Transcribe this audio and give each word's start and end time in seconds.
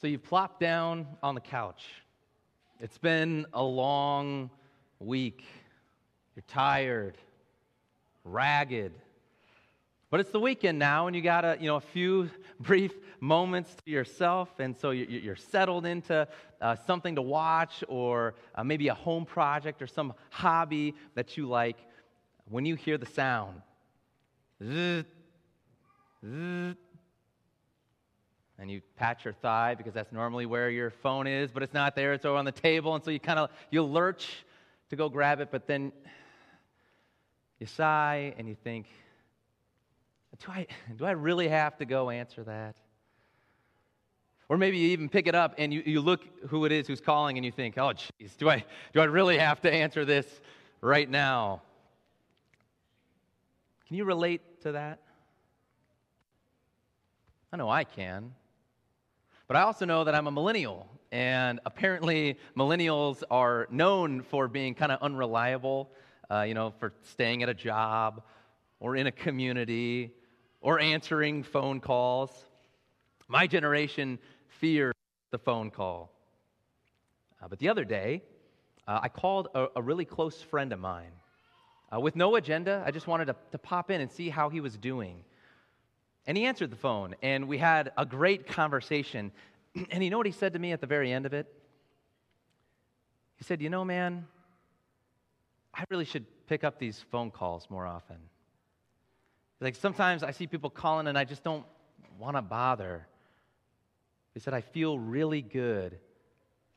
So 0.00 0.06
you've 0.06 0.22
plopped 0.24 0.60
down 0.60 1.06
on 1.22 1.34
the 1.34 1.42
couch. 1.42 1.84
It's 2.78 2.96
been 2.96 3.44
a 3.52 3.62
long 3.62 4.48
week. 4.98 5.44
You're 6.34 6.44
tired, 6.48 7.18
ragged. 8.24 8.94
But 10.08 10.20
it's 10.20 10.30
the 10.30 10.40
weekend 10.40 10.78
now, 10.78 11.06
and 11.06 11.14
you 11.14 11.20
got 11.20 11.44
a, 11.44 11.58
you 11.60 11.66
know, 11.66 11.76
a 11.76 11.82
few 11.82 12.30
brief 12.60 12.94
moments 13.20 13.76
to 13.84 13.90
yourself, 13.90 14.48
and 14.58 14.74
so 14.74 14.90
you're 14.92 15.36
settled 15.36 15.84
into 15.84 16.26
uh, 16.62 16.76
something 16.86 17.14
to 17.16 17.22
watch, 17.22 17.84
or 17.86 18.36
uh, 18.54 18.64
maybe 18.64 18.88
a 18.88 18.94
home 18.94 19.26
project 19.26 19.82
or 19.82 19.86
some 19.86 20.14
hobby 20.30 20.94
that 21.14 21.36
you 21.36 21.46
like. 21.46 21.76
When 22.48 22.64
you 22.64 22.74
hear 22.74 22.96
the 22.96 23.04
sound, 23.04 23.60
zzz, 24.64 25.04
zzz, 26.24 26.74
and 28.60 28.70
you 28.70 28.82
pat 28.96 29.24
your 29.24 29.32
thigh 29.32 29.74
because 29.74 29.94
that's 29.94 30.12
normally 30.12 30.44
where 30.44 30.68
your 30.68 30.90
phone 30.90 31.26
is, 31.26 31.50
but 31.50 31.62
it's 31.62 31.72
not 31.72 31.96
there, 31.96 32.12
it's 32.12 32.26
over 32.26 32.36
on 32.36 32.44
the 32.44 32.52
table, 32.52 32.94
and 32.94 33.02
so 33.02 33.10
you 33.10 33.18
kind 33.18 33.38
of 33.38 33.50
you 33.70 33.82
lurch 33.82 34.44
to 34.90 34.96
go 34.96 35.08
grab 35.08 35.40
it, 35.40 35.48
but 35.50 35.66
then 35.66 35.90
you 37.58 37.66
sigh 37.66 38.34
and 38.36 38.46
you 38.46 38.54
think, 38.54 38.86
do 40.44 40.52
I, 40.52 40.66
do 40.96 41.04
I 41.06 41.12
really 41.12 41.48
have 41.48 41.78
to 41.78 41.84
go 41.86 42.10
answer 42.10 42.44
that? 42.44 42.76
Or 44.48 44.58
maybe 44.58 44.78
you 44.78 44.88
even 44.88 45.08
pick 45.08 45.26
it 45.26 45.34
up 45.34 45.54
and 45.58 45.72
you, 45.72 45.82
you 45.86 46.00
look 46.00 46.22
who 46.48 46.64
it 46.64 46.72
is 46.72 46.86
who's 46.86 47.00
calling 47.00 47.38
and 47.38 47.44
you 47.44 47.52
think, 47.52 47.78
oh, 47.78 47.92
geez, 47.92 48.34
do 48.36 48.48
I, 48.48 48.64
do 48.92 49.00
I 49.00 49.04
really 49.04 49.38
have 49.38 49.60
to 49.62 49.72
answer 49.72 50.04
this 50.04 50.26
right 50.80 51.08
now? 51.08 51.62
Can 53.86 53.96
you 53.96 54.04
relate 54.04 54.62
to 54.62 54.72
that? 54.72 55.00
I 57.52 57.56
know 57.56 57.68
I 57.68 57.84
can. 57.84 58.32
But 59.50 59.56
I 59.56 59.62
also 59.62 59.84
know 59.84 60.04
that 60.04 60.14
I'm 60.14 60.28
a 60.28 60.30
millennial, 60.30 60.86
and 61.10 61.58
apparently 61.66 62.38
millennials 62.56 63.24
are 63.32 63.66
known 63.68 64.22
for 64.22 64.46
being 64.46 64.76
kind 64.76 64.92
of 64.92 65.02
unreliable, 65.02 65.90
uh, 66.30 66.42
you 66.42 66.54
know, 66.54 66.72
for 66.78 66.92
staying 67.02 67.42
at 67.42 67.48
a 67.48 67.54
job 67.54 68.22
or 68.78 68.94
in 68.94 69.08
a 69.08 69.10
community 69.10 70.12
or 70.60 70.78
answering 70.78 71.42
phone 71.42 71.80
calls. 71.80 72.30
My 73.26 73.48
generation 73.48 74.20
fears 74.60 74.94
the 75.32 75.38
phone 75.38 75.72
call. 75.72 76.12
Uh, 77.42 77.48
but 77.48 77.58
the 77.58 77.70
other 77.70 77.84
day, 77.84 78.22
uh, 78.86 79.00
I 79.02 79.08
called 79.08 79.48
a, 79.56 79.66
a, 79.74 79.82
really 79.82 80.04
close 80.04 80.40
friend 80.40 80.72
of 80.72 80.78
mine. 80.78 81.10
Uh, 81.92 81.98
with 81.98 82.14
no 82.14 82.36
agenda, 82.36 82.84
I 82.86 82.92
just 82.92 83.08
wanted 83.08 83.24
to, 83.24 83.36
to 83.50 83.58
pop 83.58 83.90
in 83.90 84.00
and 84.00 84.12
see 84.12 84.28
how 84.28 84.48
he 84.48 84.60
was 84.60 84.76
doing. 84.76 85.24
And 86.26 86.36
he 86.36 86.44
answered 86.44 86.70
the 86.70 86.76
phone, 86.76 87.14
and 87.22 87.48
we 87.48 87.58
had 87.58 87.92
a 87.96 88.04
great 88.06 88.46
conversation. 88.46 89.32
And 89.90 90.02
you 90.02 90.10
know 90.10 90.16
what 90.16 90.26
he 90.26 90.32
said 90.32 90.54
to 90.54 90.58
me 90.58 90.72
at 90.72 90.80
the 90.80 90.86
very 90.88 91.12
end 91.12 91.26
of 91.26 91.32
it? 91.32 91.46
He 93.36 93.44
said, 93.44 93.62
You 93.62 93.70
know, 93.70 93.84
man, 93.84 94.26
I 95.72 95.84
really 95.90 96.04
should 96.04 96.26
pick 96.48 96.64
up 96.64 96.78
these 96.78 97.04
phone 97.10 97.30
calls 97.30 97.68
more 97.70 97.86
often. 97.86 98.16
Like 99.60 99.76
sometimes 99.76 100.22
I 100.22 100.32
see 100.32 100.46
people 100.46 100.70
calling 100.70 101.06
and 101.06 101.16
I 101.16 101.24
just 101.24 101.44
don't 101.44 101.64
want 102.18 102.36
to 102.36 102.42
bother. 102.42 103.06
He 104.34 104.40
said, 104.40 104.54
I 104.54 104.60
feel 104.60 104.98
really 104.98 105.42
good 105.42 105.98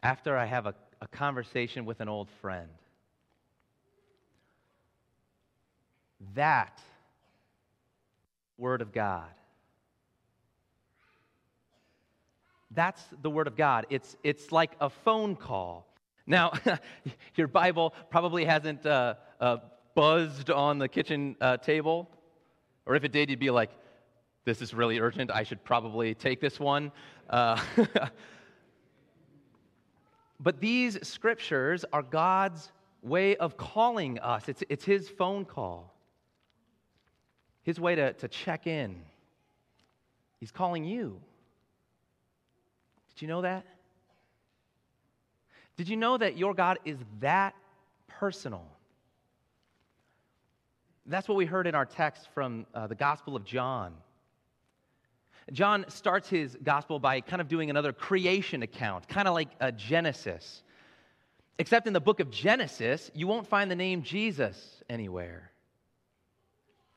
after 0.01 0.37
I 0.37 0.45
have 0.45 0.65
a, 0.65 0.75
a 1.01 1.07
conversation 1.07 1.85
with 1.85 2.01
an 2.01 2.09
old 2.09 2.29
friend. 2.41 2.69
That 6.35 6.79
Word 8.57 8.81
of 8.81 8.91
God. 8.91 9.29
That's 12.71 13.03
the 13.21 13.29
Word 13.29 13.47
of 13.47 13.55
God. 13.55 13.85
It's, 13.89 14.15
it's 14.23 14.51
like 14.51 14.71
a 14.79 14.89
phone 14.89 15.35
call. 15.35 15.87
Now, 16.25 16.53
your 17.35 17.47
Bible 17.47 17.93
probably 18.09 18.45
hasn't 18.45 18.85
uh, 18.85 19.15
uh, 19.39 19.57
buzzed 19.95 20.49
on 20.49 20.79
the 20.79 20.87
kitchen 20.87 21.35
uh, 21.39 21.57
table, 21.57 22.09
or 22.85 22.95
if 22.95 23.03
it 23.03 23.11
did, 23.11 23.29
you'd 23.29 23.39
be 23.39 23.51
like, 23.51 23.69
this 24.45 24.61
is 24.61 24.73
really 24.73 24.99
urgent. 24.99 25.31
I 25.31 25.43
should 25.43 25.63
probably 25.63 26.15
take 26.15 26.41
this 26.41 26.59
one. 26.59 26.91
Uh, 27.29 27.61
but 30.39 30.59
these 30.59 30.97
scriptures 31.07 31.85
are 31.93 32.01
God's 32.01 32.71
way 33.01 33.35
of 33.35 33.57
calling 33.57 34.19
us, 34.19 34.47
it's, 34.47 34.63
it's 34.69 34.85
His 34.85 35.09
phone 35.09 35.45
call, 35.45 35.92
His 37.63 37.79
way 37.79 37.95
to, 37.95 38.13
to 38.13 38.27
check 38.27 38.67
in. 38.67 39.01
He's 40.39 40.51
calling 40.51 40.83
you. 40.83 41.19
Did 43.13 43.21
you 43.21 43.27
know 43.27 43.41
that? 43.41 43.65
Did 45.77 45.89
you 45.89 45.95
know 45.95 46.17
that 46.17 46.37
your 46.37 46.53
God 46.53 46.79
is 46.85 46.97
that 47.21 47.55
personal? 48.07 48.65
That's 51.05 51.27
what 51.27 51.35
we 51.35 51.45
heard 51.45 51.67
in 51.67 51.75
our 51.75 51.85
text 51.85 52.29
from 52.33 52.65
uh, 52.73 52.87
the 52.87 52.95
Gospel 52.95 53.35
of 53.35 53.43
John. 53.43 53.93
John 55.51 55.85
starts 55.89 56.29
his 56.29 56.57
gospel 56.63 56.99
by 56.99 57.19
kind 57.19 57.41
of 57.41 57.49
doing 57.49 57.69
another 57.69 57.91
creation 57.91 58.63
account, 58.63 59.07
kind 59.09 59.27
of 59.27 59.33
like 59.33 59.49
a 59.59 59.71
Genesis. 59.71 60.63
Except 61.59 61.85
in 61.85 61.93
the 61.93 61.99
book 61.99 62.19
of 62.19 62.31
Genesis, 62.31 63.11
you 63.13 63.27
won't 63.27 63.47
find 63.47 63.69
the 63.69 63.75
name 63.75 64.03
Jesus 64.03 64.81
anywhere. 64.89 65.51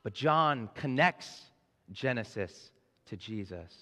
But 0.07 0.13
John 0.13 0.69
connects 0.73 1.51
Genesis 1.91 2.71
to 3.07 3.17
Jesus. 3.17 3.75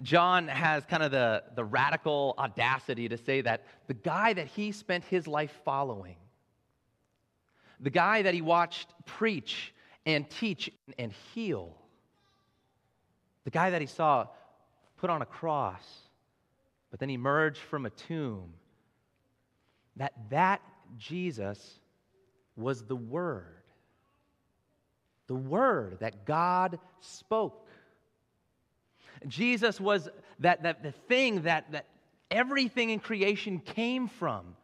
John 0.00 0.46
has 0.46 0.84
kind 0.84 1.02
of 1.02 1.10
the, 1.10 1.42
the 1.56 1.64
radical 1.64 2.36
audacity 2.38 3.08
to 3.08 3.16
say 3.16 3.40
that 3.40 3.64
the 3.88 3.94
guy 3.94 4.32
that 4.32 4.46
he 4.46 4.70
spent 4.70 5.02
his 5.06 5.26
life 5.26 5.50
following, 5.64 6.14
the 7.80 7.90
guy 7.90 8.22
that 8.22 8.32
he 8.32 8.42
watched 8.42 8.90
preach 9.04 9.74
and 10.06 10.30
teach 10.30 10.70
and 10.96 11.10
heal, 11.34 11.74
the 13.42 13.50
guy 13.50 13.70
that 13.70 13.80
he 13.80 13.88
saw 13.88 14.28
put 14.98 15.10
on 15.10 15.20
a 15.20 15.26
cross, 15.26 15.84
but 16.92 17.00
then 17.00 17.10
emerge 17.10 17.58
from 17.58 17.86
a 17.86 17.90
tomb, 17.90 18.54
that 19.96 20.12
that 20.30 20.62
Jesus 20.96 21.80
was 22.54 22.84
the 22.84 22.94
Word. 22.94 23.61
The 25.26 25.34
Word 25.34 25.98
that 26.00 26.24
God 26.24 26.78
spoke. 27.00 27.68
Jesus 29.26 29.80
was 29.80 30.08
that, 30.40 30.62
that 30.64 30.82
the 30.82 30.92
thing 30.92 31.42
that, 31.42 31.70
that 31.72 31.86
everything 32.30 32.90
in 32.90 32.98
creation 32.98 33.60
came 33.60 34.08
from. 34.08 34.56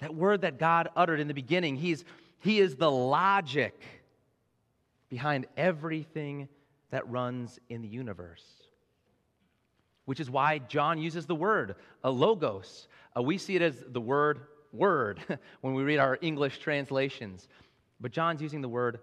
That 0.00 0.14
word 0.14 0.40
that 0.40 0.58
God 0.58 0.88
uttered 0.96 1.20
in 1.20 1.28
the 1.28 1.34
beginning. 1.34 1.76
He's, 1.76 2.04
he 2.40 2.58
is 2.58 2.74
the 2.74 2.90
logic 2.90 3.80
behind 5.08 5.46
everything 5.56 6.48
that 6.90 7.08
runs 7.08 7.60
in 7.68 7.82
the 7.82 7.88
universe. 7.88 8.44
Which 10.06 10.18
is 10.18 10.28
why 10.28 10.58
John 10.58 10.98
uses 10.98 11.26
the 11.26 11.36
word, 11.36 11.76
a 12.02 12.10
logos. 12.10 12.88
Uh, 13.16 13.22
we 13.22 13.38
see 13.38 13.54
it 13.54 13.62
as 13.62 13.76
the 13.86 14.00
word 14.00 14.40
word 14.72 15.20
when 15.60 15.74
we 15.74 15.84
read 15.84 15.98
our 15.98 16.18
English 16.20 16.58
translations. 16.58 17.46
But 18.00 18.10
John's 18.10 18.42
using 18.42 18.60
the 18.60 18.68
word 18.68 18.98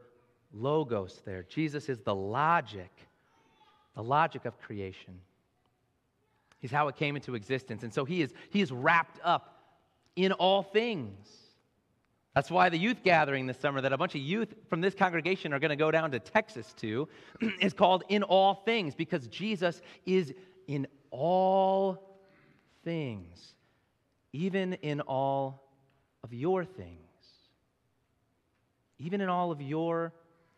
logos 0.53 1.21
there. 1.25 1.43
Jesus 1.43 1.89
is 1.89 1.99
the 1.99 2.15
logic 2.15 2.91
the 3.99 4.03
logic 4.03 4.45
of 4.45 4.57
creation. 4.61 5.19
He's 6.59 6.71
how 6.71 6.87
it 6.87 6.95
came 6.95 7.17
into 7.17 7.35
existence. 7.35 7.83
And 7.83 7.93
so 7.93 8.05
he 8.05 8.21
is, 8.21 8.33
he 8.49 8.61
is 8.61 8.71
wrapped 8.71 9.19
up 9.25 9.61
in 10.15 10.31
all 10.31 10.63
things. 10.63 11.27
That's 12.33 12.49
why 12.49 12.69
the 12.69 12.77
youth 12.77 13.03
gathering 13.03 13.45
this 13.45 13.57
summer, 13.59 13.81
that 13.81 13.91
a 13.91 13.97
bunch 13.97 14.15
of 14.15 14.21
youth 14.21 14.53
from 14.69 14.79
this 14.79 14.95
congregation 14.95 15.51
are 15.51 15.59
going 15.59 15.69
to 15.69 15.75
go 15.75 15.91
down 15.91 16.11
to 16.11 16.19
Texas 16.19 16.73
to, 16.77 17.09
is 17.61 17.73
called 17.73 18.05
In 18.07 18.23
All 18.23 18.55
Things 18.55 18.95
because 18.95 19.27
Jesus 19.27 19.81
is 20.05 20.33
in 20.67 20.87
all 21.11 22.19
things, 22.85 23.55
even 24.31 24.75
in 24.75 25.01
all 25.01 25.67
of 26.23 26.33
your 26.33 26.63
things, 26.63 26.99
even 28.97 29.19
in 29.19 29.27
all 29.27 29.51
of 29.51 29.61
your 29.61 30.13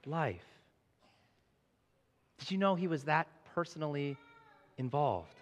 life. 0.06 0.46
Did 2.40 2.52
you 2.52 2.58
know 2.58 2.76
he 2.76 2.88
was 2.88 3.04
that 3.04 3.28
personally 3.54 4.18
involved? 4.78 5.36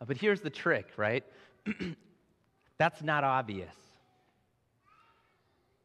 Uh, 0.00 0.04
but 0.04 0.16
here's 0.16 0.40
the 0.40 0.50
trick, 0.50 0.86
right? 0.96 1.24
That's 2.78 3.02
not 3.02 3.24
obvious. 3.24 3.74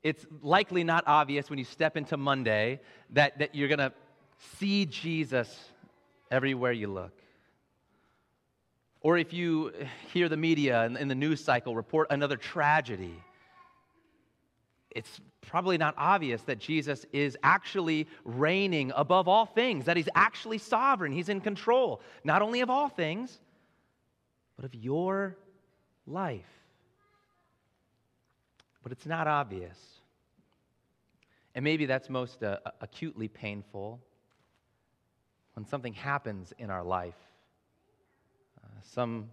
It's 0.03 0.25
likely 0.41 0.83
not 0.83 1.03
obvious 1.07 1.49
when 1.49 1.59
you 1.59 1.65
step 1.65 1.97
into 1.97 2.17
Monday 2.17 2.79
that, 3.11 3.39
that 3.39 3.55
you're 3.55 3.67
going 3.67 3.79
to 3.79 3.91
see 4.57 4.85
Jesus 4.85 5.71
everywhere 6.31 6.71
you 6.71 6.87
look. 6.87 7.11
Or 9.01 9.17
if 9.17 9.33
you 9.33 9.73
hear 10.13 10.29
the 10.29 10.37
media 10.37 10.83
and 10.83 11.09
the 11.09 11.15
news 11.15 11.43
cycle 11.43 11.75
report 11.75 12.07
another 12.09 12.35
tragedy, 12.35 13.23
it's 14.91 15.19
probably 15.47 15.77
not 15.77 15.95
obvious 15.97 16.41
that 16.43 16.59
Jesus 16.59 17.05
is 17.11 17.37
actually 17.41 18.07
reigning 18.25 18.91
above 18.95 19.27
all 19.27 19.45
things, 19.45 19.85
that 19.85 19.97
he's 19.97 20.09
actually 20.13 20.57
sovereign, 20.57 21.11
he's 21.11 21.29
in 21.29 21.41
control, 21.41 22.01
not 22.23 22.41
only 22.41 22.61
of 22.61 22.69
all 22.69 22.89
things, 22.89 23.39
but 24.55 24.65
of 24.65 24.75
your 24.75 25.37
life. 26.05 26.45
But 28.83 28.91
it's 28.91 29.05
not 29.05 29.27
obvious. 29.27 29.77
And 31.55 31.63
maybe 31.63 31.85
that's 31.85 32.09
most 32.09 32.43
uh, 32.43 32.59
acutely 32.81 33.27
painful 33.27 33.99
when 35.55 35.65
something 35.65 35.93
happens 35.93 36.53
in 36.59 36.69
our 36.69 36.83
life 36.83 37.15
uh, 38.63 38.67
some 38.83 39.29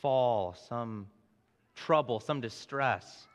fall, 0.00 0.56
some 0.68 1.06
trouble, 1.74 2.20
some 2.20 2.40
distress 2.40 3.26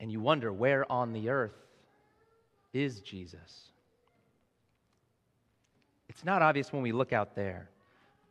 and 0.00 0.10
you 0.10 0.20
wonder 0.20 0.52
where 0.52 0.90
on 0.90 1.12
the 1.12 1.28
earth 1.28 1.54
is 2.72 3.00
Jesus? 3.00 3.70
It's 6.08 6.24
not 6.24 6.42
obvious 6.42 6.72
when 6.72 6.82
we 6.82 6.90
look 6.90 7.12
out 7.12 7.36
there, 7.36 7.70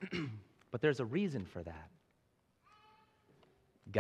but 0.72 0.82
there's 0.82 1.00
a 1.00 1.06
reason 1.06 1.46
for 1.46 1.64
that. 1.64 1.90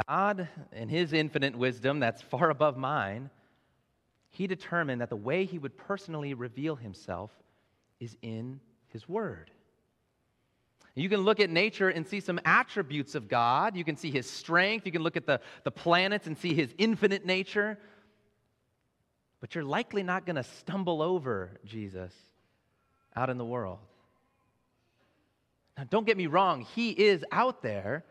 God, 0.08 0.48
in 0.74 0.90
His 0.90 1.14
infinite 1.14 1.56
wisdom 1.56 2.00
that's 2.00 2.22
far 2.22 2.50
above 2.50 2.78
mine, 2.78 3.30
He 4.30 4.48
determined 4.48 5.02
that 5.02 5.10
the 5.10 5.16
way 5.16 5.46
He 5.46 5.60
would 5.60 5.78
personally 5.78 6.34
reveal 6.34 6.76
Himself 6.76 7.32
is 8.00 8.18
in 8.22 8.60
His 8.90 9.08
Word. 9.08 9.52
You 11.00 11.10
can 11.10 11.22
look 11.22 11.40
at 11.40 11.50
nature 11.50 11.90
and 11.90 12.06
see 12.06 12.20
some 12.20 12.40
attributes 12.44 13.16
of 13.16 13.30
God. 13.30 13.78
You 13.78 13.86
can 13.86 13.96
see 13.96 14.12
his 14.12 14.30
strength. 14.30 14.86
You 14.86 14.92
can 14.92 15.02
look 15.02 15.16
at 15.16 15.26
the, 15.26 15.40
the 15.64 15.72
planets 15.72 16.28
and 16.28 16.38
see 16.38 16.54
his 16.54 16.74
infinite 16.78 17.26
nature. 17.26 17.78
But 19.40 19.56
you're 19.56 19.64
likely 19.64 20.04
not 20.04 20.26
going 20.26 20.36
to 20.36 20.44
stumble 20.44 21.02
over 21.02 21.60
Jesus 21.64 22.14
out 23.16 23.30
in 23.30 23.38
the 23.38 23.46
world. 23.46 23.80
Now, 25.78 25.86
don't 25.90 26.06
get 26.06 26.18
me 26.18 26.28
wrong, 26.28 26.66
he 26.76 26.90
is 26.90 27.24
out 27.32 27.62
there. 27.62 28.04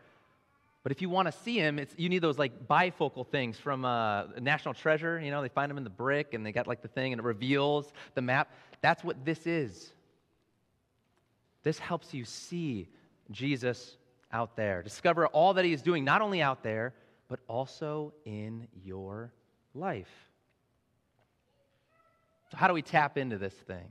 But 0.81 0.91
if 0.91 1.01
you 1.01 1.09
want 1.09 1.27
to 1.27 1.31
see 1.43 1.57
him, 1.57 1.77
it's, 1.77 1.93
you 1.97 2.09
need 2.09 2.23
those 2.23 2.39
like 2.39 2.67
bifocal 2.67 3.27
things 3.27 3.59
from 3.59 3.85
uh, 3.85 4.23
National 4.39 4.73
Treasure. 4.73 5.19
You 5.19 5.29
know, 5.29 5.41
they 5.41 5.49
find 5.49 5.69
him 5.69 5.77
in 5.77 5.83
the 5.83 5.89
brick 5.89 6.33
and 6.33 6.43
they 6.43 6.51
got 6.51 6.65
like 6.65 6.81
the 6.81 6.87
thing 6.87 7.11
and 7.11 7.19
it 7.19 7.25
reveals 7.25 7.91
the 8.15 8.21
map. 8.21 8.51
That's 8.81 9.03
what 9.03 9.25
this 9.25 9.45
is. 9.45 9.93
This 11.63 11.79
helps 11.79 12.13
you 12.13 12.25
see 12.25 12.87
Jesus 13.31 13.97
out 14.31 14.55
there. 14.55 14.81
Discover 14.83 15.27
all 15.27 15.53
that 15.55 15.65
he 15.65 15.73
is 15.73 15.81
doing, 15.81 16.03
not 16.03 16.21
only 16.21 16.41
out 16.41 16.63
there, 16.63 16.93
but 17.27 17.39
also 17.47 18.13
in 18.25 18.67
your 18.83 19.31
life. 19.73 20.09
So, 22.51 22.57
how 22.57 22.67
do 22.67 22.73
we 22.73 22.81
tap 22.81 23.17
into 23.17 23.37
this 23.37 23.53
thing? 23.53 23.85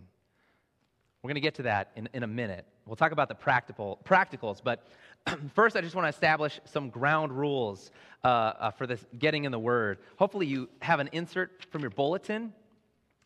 We're 1.23 1.29
going 1.29 1.37
to 1.37 1.41
get 1.41 1.57
to 1.57 1.63
that 1.63 1.91
in, 1.97 2.09
in 2.13 2.23
a 2.23 2.29
minute. 2.29 2.65
We'll 2.87 2.97
talk 2.97 3.13
about 3.13 3.29
the 3.29 3.35
practical, 3.35 3.99
practicals, 4.05 4.63
but 4.63 4.87
first, 5.55 5.77
I 5.77 5.81
just 5.81 5.95
want 5.95 6.05
to 6.07 6.09
establish 6.09 6.61
some 6.65 6.91
ground 6.91 7.33
rules 7.33 7.91
uh, 8.25 8.29
uh, 8.29 8.71
for 8.71 8.87
this 8.87 9.05
getting 9.19 9.45
in 9.45 9.53
the 9.53 9.59
Word. 9.59 9.99
Hopefully, 10.17 10.47
you 10.47 10.69
have 10.81 11.01
an 11.01 11.11
insert 11.13 11.67
from 11.71 11.83
your 11.83 11.91
bulletin. 11.91 12.53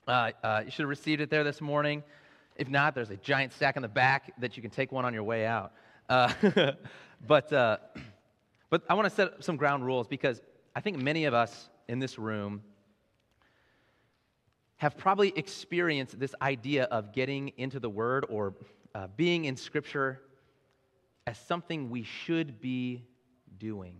Uh, 0.08 0.32
uh 0.42 0.62
you 0.64 0.70
should 0.70 0.82
have 0.82 0.88
received 0.88 1.20
it 1.20 1.30
there 1.30 1.44
this 1.44 1.60
morning. 1.60 2.02
If 2.56 2.68
not, 2.68 2.94
there's 2.94 3.10
a 3.10 3.16
giant 3.16 3.52
stack 3.52 3.76
in 3.76 3.82
the 3.82 3.88
back 3.88 4.32
that 4.40 4.56
you 4.56 4.62
can 4.62 4.70
take 4.70 4.92
one 4.92 5.04
on 5.04 5.14
your 5.14 5.24
way 5.24 5.46
out. 5.46 5.72
Uh, 6.08 6.32
but, 7.26 7.52
uh, 7.52 7.78
but 8.70 8.82
I 8.88 8.94
want 8.94 9.08
to 9.08 9.14
set 9.14 9.28
up 9.28 9.42
some 9.42 9.56
ground 9.56 9.84
rules 9.84 10.06
because 10.06 10.40
I 10.74 10.80
think 10.80 10.98
many 10.98 11.24
of 11.24 11.34
us 11.34 11.70
in 11.88 11.98
this 11.98 12.18
room 12.18 12.62
have 14.76 14.96
probably 14.96 15.32
experienced 15.36 16.18
this 16.18 16.34
idea 16.42 16.84
of 16.84 17.12
getting 17.12 17.52
into 17.56 17.78
the 17.78 17.88
Word 17.88 18.26
or 18.28 18.54
uh, 18.94 19.06
being 19.16 19.44
in 19.44 19.56
Scripture 19.56 20.20
as 21.26 21.38
something 21.38 21.88
we 21.88 22.02
should 22.02 22.60
be 22.60 23.04
doing. 23.58 23.94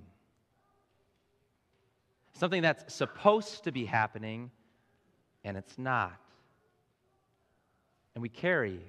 Something 2.33 2.63
that's 2.63 2.93
supposed 2.93 3.65
to 3.65 3.73
be 3.73 3.85
happening 3.85 4.51
and 5.45 5.57
it's 5.57 5.79
not. 5.79 6.22
And 8.15 8.23
we 8.23 8.29
carry 8.29 8.81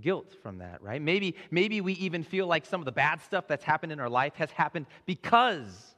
guilt 0.00 0.34
from 0.42 0.58
that, 0.58 0.82
right? 0.82 1.00
Maybe, 1.00 1.34
maybe 1.50 1.80
we 1.80 1.94
even 1.94 2.22
feel 2.22 2.46
like 2.46 2.66
some 2.66 2.80
of 2.80 2.84
the 2.84 2.92
bad 2.92 3.20
stuff 3.22 3.46
that's 3.48 3.64
happened 3.64 3.92
in 3.92 4.00
our 4.00 4.08
life 4.08 4.34
has 4.36 4.50
happened 4.50 4.86
because 5.06 5.94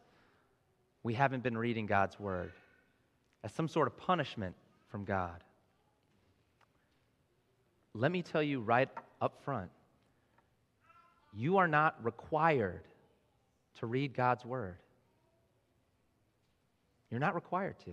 we 1.02 1.14
haven't 1.14 1.42
been 1.42 1.56
reading 1.56 1.86
God's 1.86 2.18
word 2.18 2.52
as 3.44 3.52
some 3.52 3.68
sort 3.68 3.86
of 3.86 3.96
punishment 3.96 4.54
from 4.90 5.04
God. 5.04 5.42
Let 7.94 8.12
me 8.12 8.22
tell 8.22 8.42
you 8.42 8.60
right 8.60 8.88
up 9.20 9.42
front 9.44 9.70
you 11.32 11.58
are 11.58 11.68
not 11.68 12.04
required 12.04 12.82
to 13.78 13.86
read 13.86 14.14
God's 14.14 14.44
word. 14.44 14.76
You're 17.10 17.20
not 17.20 17.34
required 17.36 17.78
to. 17.84 17.92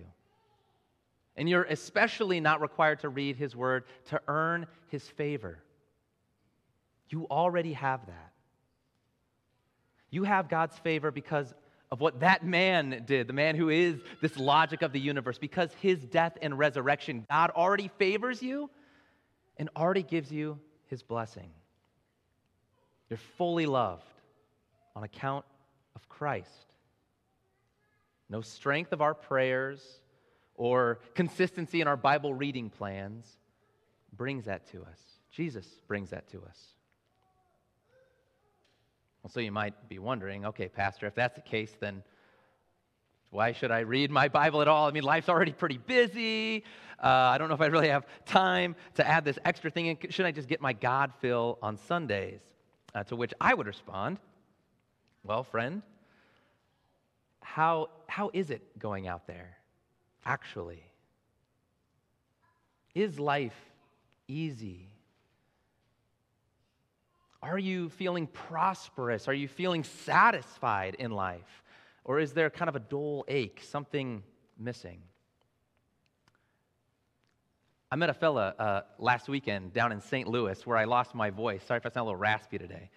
And 1.38 1.48
you're 1.48 1.62
especially 1.62 2.40
not 2.40 2.60
required 2.60 2.98
to 3.00 3.08
read 3.08 3.36
his 3.36 3.54
word 3.54 3.84
to 4.06 4.20
earn 4.26 4.66
his 4.88 5.08
favor. 5.08 5.60
You 7.08 7.26
already 7.30 7.72
have 7.74 8.04
that. 8.06 8.32
You 10.10 10.24
have 10.24 10.48
God's 10.48 10.76
favor 10.78 11.12
because 11.12 11.54
of 11.92 12.00
what 12.00 12.20
that 12.20 12.44
man 12.44 13.04
did, 13.06 13.28
the 13.28 13.32
man 13.32 13.54
who 13.54 13.68
is 13.68 14.00
this 14.20 14.36
logic 14.36 14.82
of 14.82 14.92
the 14.92 14.98
universe, 14.98 15.38
because 15.38 15.70
his 15.80 16.04
death 16.04 16.36
and 16.42 16.58
resurrection, 16.58 17.24
God 17.30 17.50
already 17.50 17.88
favors 17.98 18.42
you 18.42 18.68
and 19.58 19.70
already 19.76 20.02
gives 20.02 20.32
you 20.32 20.58
his 20.88 21.04
blessing. 21.04 21.50
You're 23.08 23.20
fully 23.38 23.66
loved 23.66 24.02
on 24.96 25.04
account 25.04 25.44
of 25.94 26.08
Christ. 26.08 26.66
No 28.28 28.40
strength 28.40 28.92
of 28.92 29.00
our 29.00 29.14
prayers, 29.14 30.00
or 30.58 30.98
consistency 31.14 31.80
in 31.80 31.88
our 31.88 31.96
Bible 31.96 32.34
reading 32.34 32.68
plans 32.68 33.38
brings 34.14 34.44
that 34.44 34.70
to 34.72 34.82
us. 34.82 35.00
Jesus 35.30 35.66
brings 35.86 36.10
that 36.10 36.28
to 36.32 36.42
us. 36.42 36.58
Well, 39.22 39.30
so 39.30 39.40
you 39.40 39.52
might 39.52 39.88
be 39.88 39.98
wondering 39.98 40.44
okay, 40.46 40.68
Pastor, 40.68 41.06
if 41.06 41.14
that's 41.14 41.36
the 41.36 41.40
case, 41.40 41.72
then 41.80 42.02
why 43.30 43.52
should 43.52 43.70
I 43.70 43.80
read 43.80 44.10
my 44.10 44.28
Bible 44.28 44.60
at 44.62 44.68
all? 44.68 44.88
I 44.88 44.90
mean, 44.90 45.02
life's 45.02 45.28
already 45.28 45.52
pretty 45.52 45.78
busy. 45.78 46.64
Uh, 47.02 47.06
I 47.06 47.38
don't 47.38 47.48
know 47.48 47.54
if 47.54 47.60
I 47.60 47.66
really 47.66 47.90
have 47.90 48.06
time 48.26 48.74
to 48.94 49.06
add 49.06 49.24
this 49.24 49.38
extra 49.44 49.70
thing 49.70 49.86
in. 49.86 50.10
Should 50.10 50.26
I 50.26 50.32
just 50.32 50.48
get 50.48 50.60
my 50.60 50.72
God 50.72 51.12
fill 51.20 51.58
on 51.62 51.76
Sundays? 51.76 52.40
Uh, 52.94 53.04
to 53.04 53.16
which 53.16 53.34
I 53.38 53.52
would 53.52 53.66
respond, 53.66 54.18
well, 55.22 55.44
friend, 55.44 55.82
how, 57.42 57.90
how 58.06 58.30
is 58.32 58.48
it 58.50 58.78
going 58.78 59.06
out 59.06 59.26
there? 59.26 59.57
Actually? 60.28 60.84
Is 62.94 63.18
life 63.18 63.58
easy? 64.28 64.90
Are 67.42 67.58
you 67.58 67.88
feeling 67.88 68.26
prosperous? 68.26 69.26
Are 69.26 69.34
you 69.34 69.48
feeling 69.48 69.84
satisfied 69.84 70.96
in 70.98 71.10
life? 71.12 71.62
Or 72.04 72.20
is 72.20 72.32
there 72.32 72.50
kind 72.50 72.68
of 72.68 72.76
a 72.76 72.80
dull 72.80 73.24
ache, 73.26 73.62
something 73.66 74.22
missing? 74.58 75.00
I 77.90 77.96
met 77.96 78.10
a 78.10 78.14
fella 78.14 78.54
uh, 78.58 78.80
last 78.98 79.28
weekend 79.28 79.72
down 79.72 79.92
in 79.92 80.00
St. 80.02 80.28
Louis 80.28 80.66
where 80.66 80.76
I 80.76 80.84
lost 80.84 81.14
my 81.14 81.30
voice. 81.30 81.62
Sorry 81.64 81.78
if 81.78 81.86
I 81.86 81.88
sound 81.88 82.02
a 82.02 82.04
little 82.04 82.16
raspy 82.16 82.58
today. 82.58 82.90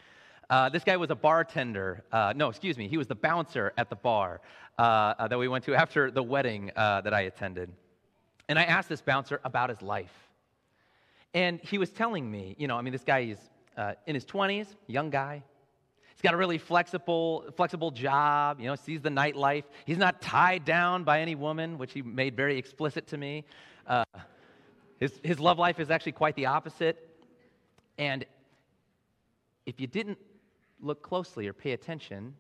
Uh, 0.52 0.68
this 0.68 0.84
guy 0.84 0.98
was 0.98 1.10
a 1.10 1.16
bartender. 1.16 2.04
Uh, 2.12 2.34
no, 2.36 2.50
excuse 2.50 2.78
me. 2.78 2.90
He 2.90 2.98
was 2.98 3.08
the 3.08 3.16
bouncer 3.16 3.72
at 3.78 3.90
the 3.90 3.96
bar 3.96 4.42
uh, 4.78 4.82
uh 5.18 5.28
that 5.30 5.40
we 5.40 5.48
went 5.48 5.64
to 5.64 5.74
after 5.84 6.12
the 6.12 6.22
wedding 6.22 6.72
uh, 6.76 7.00
that 7.02 7.14
I 7.14 7.22
attended. 7.22 7.72
And 8.50 8.60
I 8.60 8.64
asked 8.64 8.90
this 8.90 9.02
bouncer 9.02 9.40
about 9.46 9.70
his 9.70 9.82
life. 9.82 10.12
And 11.34 11.62
he 11.62 11.78
was 11.78 11.90
telling 11.90 12.30
me, 12.30 12.58
you 12.60 12.68
know, 12.68 12.76
I 12.76 12.82
mean, 12.82 12.92
this 12.92 13.06
guy 13.06 13.20
is 13.20 13.38
uh, 13.78 13.94
in 14.06 14.14
his 14.14 14.26
20s, 14.26 14.68
young 14.88 15.10
guy. 15.10 15.42
He's 16.14 16.22
got 16.22 16.34
a 16.34 16.38
really 16.38 16.58
flexible, 16.58 17.46
flexible 17.56 17.90
job, 17.90 18.60
you 18.60 18.68
know, 18.68 18.76
sees 18.76 19.00
the 19.00 19.10
nightlife. 19.10 19.64
He's 19.86 19.98
not 19.98 20.22
tied 20.22 20.66
down 20.66 21.06
by 21.06 21.22
any 21.22 21.36
woman, 21.36 21.78
which 21.78 21.94
he 21.94 22.02
made 22.02 22.36
very 22.36 22.58
explicit 22.58 23.08
to 23.08 23.18
me. 23.18 23.46
his, 25.00 25.18
his 25.24 25.40
love 25.40 25.58
life 25.58 25.80
is 25.80 25.90
actually 25.90 26.12
quite 26.12 26.36
the 26.36 26.48
opposite. 26.48 27.08
And 27.98 28.26
if 29.66 29.80
you 29.80 29.88
didn't 29.88 30.18
look 30.82 31.02
closely 31.02 31.48
or 31.48 31.54
pay 31.54 31.72
attention, 31.72 32.36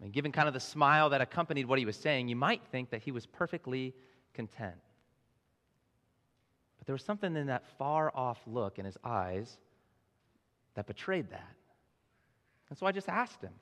and 0.00 0.12
given 0.12 0.32
kind 0.32 0.48
of 0.48 0.54
the 0.54 0.60
smile 0.60 1.10
that 1.10 1.20
accompanied 1.20 1.66
what 1.66 1.78
he 1.78 1.84
was 1.84 1.96
saying, 1.96 2.28
you 2.28 2.36
might 2.36 2.62
think 2.70 2.90
that 2.90 3.02
he 3.02 3.12
was 3.12 3.26
perfectly 3.26 3.94
content. 4.34 4.76
But 6.78 6.86
there 6.86 6.94
was 6.94 7.04
something 7.04 7.36
in 7.36 7.46
that 7.46 7.66
far 7.78 8.10
off 8.14 8.38
look 8.46 8.78
in 8.78 8.84
his 8.84 8.96
eyes 9.04 9.58
that 10.74 10.86
betrayed 10.86 11.30
that. 11.30 11.54
And 12.70 12.78
so 12.78 12.86
I 12.86 12.92
just 12.92 13.08
asked 13.08 13.42
him 13.42 13.52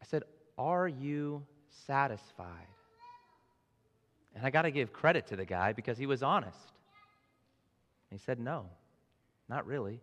I 0.00 0.04
said, 0.04 0.24
Are 0.58 0.88
you 0.88 1.46
satisfied? 1.86 2.66
And 4.34 4.46
I 4.46 4.50
got 4.50 4.62
to 4.62 4.70
give 4.70 4.92
credit 4.92 5.26
to 5.28 5.36
the 5.36 5.44
guy 5.44 5.72
because 5.72 5.98
he 5.98 6.06
was 6.06 6.22
honest. 6.22 6.72
He 8.10 8.18
said, 8.18 8.40
No, 8.40 8.66
not 9.48 9.66
really. 9.66 10.00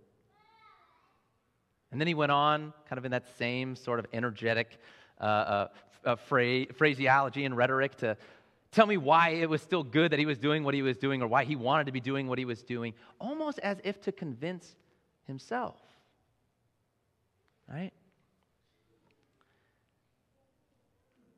And 1.92 2.00
then 2.00 2.08
he 2.08 2.14
went 2.14 2.32
on, 2.32 2.74
kind 2.88 2.98
of 2.98 3.06
in 3.06 3.12
that 3.12 3.26
same 3.38 3.76
sort 3.76 4.00
of 4.00 4.06
energetic 4.14 4.80
uh, 5.20 5.24
uh, 5.24 5.68
uh, 6.06 6.16
phrase, 6.16 6.68
phraseology 6.76 7.46
and 7.46 7.58
rhetoric, 7.58 7.96
to 7.98 8.16
tell 8.72 8.86
me 8.86 8.98
why 8.98 9.30
it 9.30 9.50
was 9.50 9.62
still 9.62 9.84
good 9.84 10.12
that 10.12 10.20
he 10.20 10.26
was 10.26 10.38
doing 10.38 10.64
what 10.64 10.74
he 10.74 10.82
was 10.82 10.98
doing 10.98 11.22
or 11.22 11.28
why 11.28 11.44
he 11.44 11.56
wanted 11.56 11.86
to 11.88 11.92
be 11.92 12.00
doing 12.00 12.28
what 12.28 12.38
he 12.38 12.46
was 12.46 12.62
doing, 12.62 12.94
almost 13.20 13.60
as 13.60 13.78
if 13.84 14.00
to 14.02 14.12
convince 14.12 14.76
himself. 15.26 15.78
Right? 17.68 17.92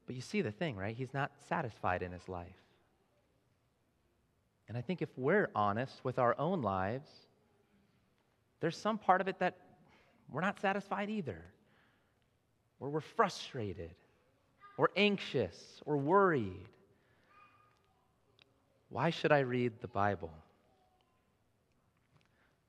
But 0.06 0.16
you 0.16 0.22
see 0.22 0.42
the 0.42 0.52
thing, 0.52 0.76
right? 0.76 0.96
He's 0.96 1.14
not 1.14 1.32
satisfied 1.48 2.02
in 2.02 2.12
his 2.12 2.28
life. 2.28 2.48
And 4.68 4.78
I 4.78 4.82
think 4.82 5.02
if 5.02 5.10
we're 5.18 5.50
honest 5.56 6.04
with 6.04 6.20
our 6.20 6.38
own 6.40 6.62
lives, 6.62 7.10
there's 8.60 8.78
some 8.78 8.98
part 8.98 9.22
of 9.22 9.28
it 9.28 9.40
that 9.40 9.58
we're 10.32 10.42
not 10.42 10.60
satisfied 10.60 11.10
either. 11.10 11.44
Or 12.80 12.90
we're 12.90 13.02
frustrated, 13.02 13.92
or 14.76 14.90
anxious, 14.98 15.82
or 15.86 15.98
worried. 15.98 16.68
Why 18.90 19.12
should 19.12 19.32
I 19.32 19.40
read 19.40 19.74
the 19.82 19.88
Bible? 19.88 20.32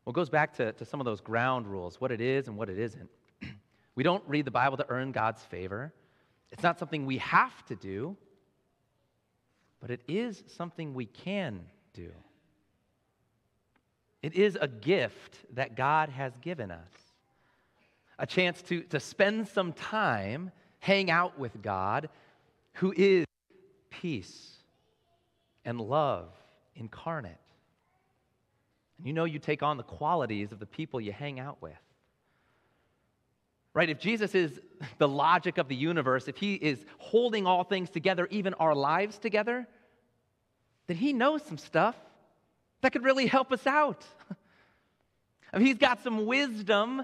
Well, 0.04 0.12
it 0.12 0.14
goes 0.14 0.28
back 0.28 0.54
to, 0.57 0.73
to 0.73 0.85
some 0.85 1.00
of 1.00 1.07
those 1.07 1.21
ground 1.21 1.66
rules 1.66 2.00
what 2.00 2.12
it 2.12 2.21
is 2.21 2.49
and 2.49 2.59
what 2.59 2.69
it 2.69 2.78
isn't. 2.78 3.09
we 3.95 4.02
don't 4.02 4.23
read 4.26 4.45
the 4.45 4.50
Bible 4.50 4.76
to 4.76 4.87
earn 4.90 5.12
God's 5.12 5.42
favor, 5.45 5.92
it's 6.50 6.62
not 6.62 6.78
something 6.78 7.07
we 7.07 7.16
have 7.19 7.64
to 7.66 7.75
do, 7.75 8.14
but 9.81 9.90
it 9.90 10.02
is 10.07 10.45
something 10.47 10.92
we 10.92 11.07
can 11.07 11.61
do. 11.95 12.11
It 14.23 14.35
is 14.35 14.59
a 14.61 14.69
gift 14.69 15.38
that 15.54 15.75
God 15.75 16.11
has 16.11 16.37
given 16.38 16.71
us 16.71 17.01
a 18.23 18.26
chance 18.26 18.62
to, 18.62 18.83
to 18.83 19.00
spend 19.00 19.49
some 19.49 19.73
time, 19.73 20.52
hang 20.79 21.11
out 21.11 21.41
with 21.41 21.61
God, 21.61 22.09
who 22.75 22.95
is 22.97 23.26
peace 23.91 24.52
and 25.64 25.81
love 25.81 26.29
incarnate. 26.76 27.37
And 28.97 29.09
you 29.09 29.12
know 29.12 29.25
you 29.25 29.41
take 29.41 29.64
on 29.64 29.76
the 29.76 29.83
qualities 29.83 30.52
of 30.52 30.61
the 30.61 30.67
people 30.67 31.00
you 31.00 31.12
hang 31.12 31.41
out 31.41 31.61
with. 31.61 31.73
Right? 33.75 33.91
If 33.91 33.99
Jesus 33.99 34.37
is 34.37 34.61
the 34.99 35.09
logic 35.09 35.59
of 35.59 35.67
the 35.67 35.75
universe, 35.75 36.29
if 36.29 36.37
he 36.37 36.55
is 36.55 36.79
holding 36.99 37.45
all 37.45 37.64
things 37.64 37.91
together, 37.91 38.29
even 38.31 38.55
our 38.55 38.75
lives 38.75 39.19
together, 39.19 39.67
then 40.87 40.97
he 40.97 41.12
knows 41.12 41.43
some 41.43 41.59
stuff 41.59 41.97
that 42.83 42.93
could 42.93 43.02
really 43.02 43.26
help 43.26 43.50
us 43.50 43.67
out. 43.67 44.05
I 45.52 45.59
mean, 45.59 45.67
he's 45.67 45.79
got 45.79 46.05
some 46.05 46.25
wisdom 46.26 47.02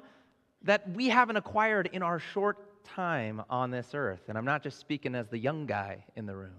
that 0.62 0.90
we 0.90 1.08
haven't 1.08 1.36
acquired 1.36 1.90
in 1.92 2.02
our 2.02 2.18
short 2.18 2.84
time 2.84 3.42
on 3.48 3.70
this 3.70 3.90
earth. 3.94 4.22
And 4.28 4.36
I'm 4.36 4.44
not 4.44 4.62
just 4.62 4.78
speaking 4.78 5.14
as 5.14 5.28
the 5.28 5.38
young 5.38 5.66
guy 5.66 6.04
in 6.16 6.26
the 6.26 6.34
room. 6.34 6.50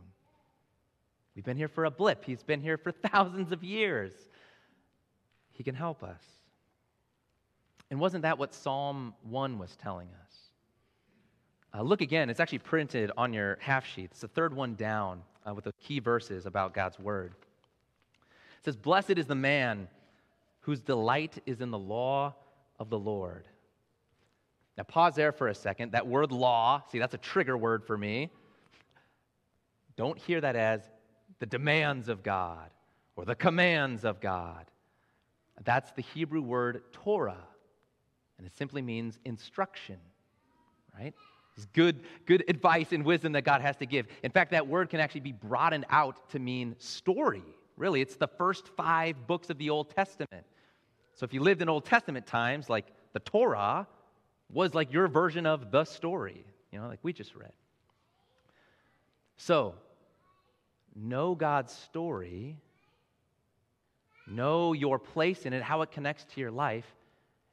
We've 1.36 1.46
been 1.46 1.58
here 1.58 1.68
for 1.68 1.86
a 1.86 1.92
blip, 1.92 2.26
he's 2.26 2.44
been 2.44 2.62
here 2.62 2.78
for 2.78 2.92
thousands 3.12 3.52
of 3.52 3.64
years. 3.64 4.12
He 5.52 5.64
can 5.64 5.76
help 5.76 6.04
us. 6.04 6.22
And 7.92 8.00
wasn't 8.00 8.22
that 8.22 8.38
what 8.38 8.54
Psalm 8.54 9.14
1 9.24 9.58
was 9.58 9.76
telling 9.76 10.08
us? 10.08 10.38
Uh, 11.74 11.82
look 11.82 12.02
again, 12.02 12.30
it's 12.30 12.40
actually 12.40 12.60
printed 12.60 13.12
on 13.18 13.34
your 13.34 13.58
half 13.62 13.86
sheet. 13.86 14.06
It's 14.12 14.22
the 14.22 14.28
third 14.28 14.56
one 14.56 14.76
down 14.76 15.22
uh, 15.48 15.54
with 15.54 15.66
the 15.66 15.74
key 15.74 16.00
verses 16.00 16.46
about 16.46 16.74
God's 16.74 17.00
word. 17.00 17.34
It 18.60 18.66
says, 18.66 18.76
Blessed 18.76 19.12
is 19.12 19.28
the 19.28 19.36
man 19.36 19.88
whose 20.62 20.82
delight 20.82 21.42
is 21.46 21.62
in 21.62 21.72
the 21.72 21.80
law 21.80 22.36
of 22.80 22.90
the 22.90 23.00
Lord. 23.00 23.46
Now, 24.80 24.84
pause 24.84 25.14
there 25.14 25.34
for 25.34 25.50
a 25.50 25.54
second. 25.54 25.92
That 25.92 26.08
word 26.08 26.32
law, 26.32 26.82
see, 26.90 27.00
that's 27.00 27.14
a 27.14 27.18
trigger 27.18 27.58
word 27.58 27.84
for 27.84 27.98
me. 27.98 28.32
Don't 29.98 30.18
hear 30.18 30.40
that 30.40 30.56
as 30.56 30.90
the 31.40 31.46
demands 31.46 32.08
of 32.08 32.24
God 32.24 32.70
or 33.18 33.26
the 33.26 33.36
commands 33.36 34.06
of 34.06 34.22
God. 34.22 34.68
That's 35.66 35.92
the 35.92 36.02
Hebrew 36.02 36.40
word 36.40 36.84
Torah, 36.94 37.44
and 38.38 38.48
it 38.48 38.56
simply 38.56 38.82
means 38.82 39.20
instruction, 39.26 39.98
right? 40.98 41.14
It's 41.58 41.66
good, 41.74 42.06
good 42.26 42.46
advice 42.48 42.94
and 42.94 43.04
wisdom 43.04 43.34
that 43.34 43.44
God 43.44 43.60
has 43.60 43.76
to 43.78 43.86
give. 43.86 44.08
In 44.24 44.32
fact, 44.32 44.52
that 44.52 44.66
word 44.66 44.90
can 44.90 45.02
actually 45.02 45.20
be 45.20 45.34
broadened 45.34 45.88
out 45.90 46.30
to 46.30 46.40
mean 46.40 46.74
story. 46.80 47.44
Really, 47.76 48.00
it's 48.00 48.16
the 48.16 48.30
first 48.30 48.70
five 48.70 49.28
books 49.28 49.50
of 49.50 49.58
the 49.58 49.72
Old 49.72 49.94
Testament. 49.94 50.46
So 51.16 51.26
if 51.26 51.34
you 51.34 51.42
lived 51.42 51.62
in 51.62 51.68
Old 51.68 51.84
Testament 51.84 52.26
times, 52.26 52.70
like 52.70 52.86
the 53.12 53.20
Torah 53.20 53.86
was 54.52 54.74
like 54.74 54.92
your 54.92 55.08
version 55.08 55.46
of 55.46 55.72
the 55.72 55.86
story, 55.86 56.44
you 56.72 56.80
know, 56.80 56.88
like 56.88 57.00
we 57.04 57.14
just 57.14 57.36
read. 57.36 57.54
So, 59.38 59.76
know 60.96 61.36
God's 61.36 61.74
story, 61.74 62.58
know 64.28 64.74
your 64.74 65.00
place 65.00 65.46
in 65.46 65.54
it, 65.54 65.62
how 65.62 65.82
it 65.82 65.92
connects 65.92 66.26
to 66.34 66.42
your 66.42 66.52
life, 66.52 66.86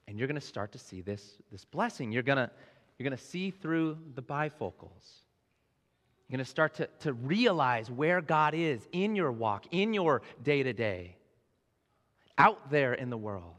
and 0.08 0.18
you're 0.18 0.28
going 0.28 0.40
to 0.40 0.46
start 0.46 0.72
to 0.72 0.78
see 0.78 1.00
this, 1.00 1.22
this 1.52 1.64
blessing. 1.64 2.12
You're 2.12 2.22
going 2.22 2.38
to 2.38 2.50
you're 2.98 3.08
going 3.08 3.18
to 3.18 3.24
see 3.24 3.50
through 3.50 3.98
the 4.14 4.22
bifocals. 4.22 5.20
You're 6.28 6.38
going 6.38 6.44
to 6.44 6.50
start 6.50 6.74
to, 6.74 6.88
to 7.00 7.12
realize 7.12 7.90
where 7.90 8.20
God 8.20 8.54
is 8.54 8.80
in 8.92 9.14
your 9.14 9.30
walk, 9.30 9.66
in 9.70 9.92
your 9.92 10.22
day 10.42 10.62
to 10.62 10.72
day, 10.72 11.16
out 12.38 12.70
there 12.70 12.94
in 12.94 13.10
the 13.10 13.16
world. 13.16 13.54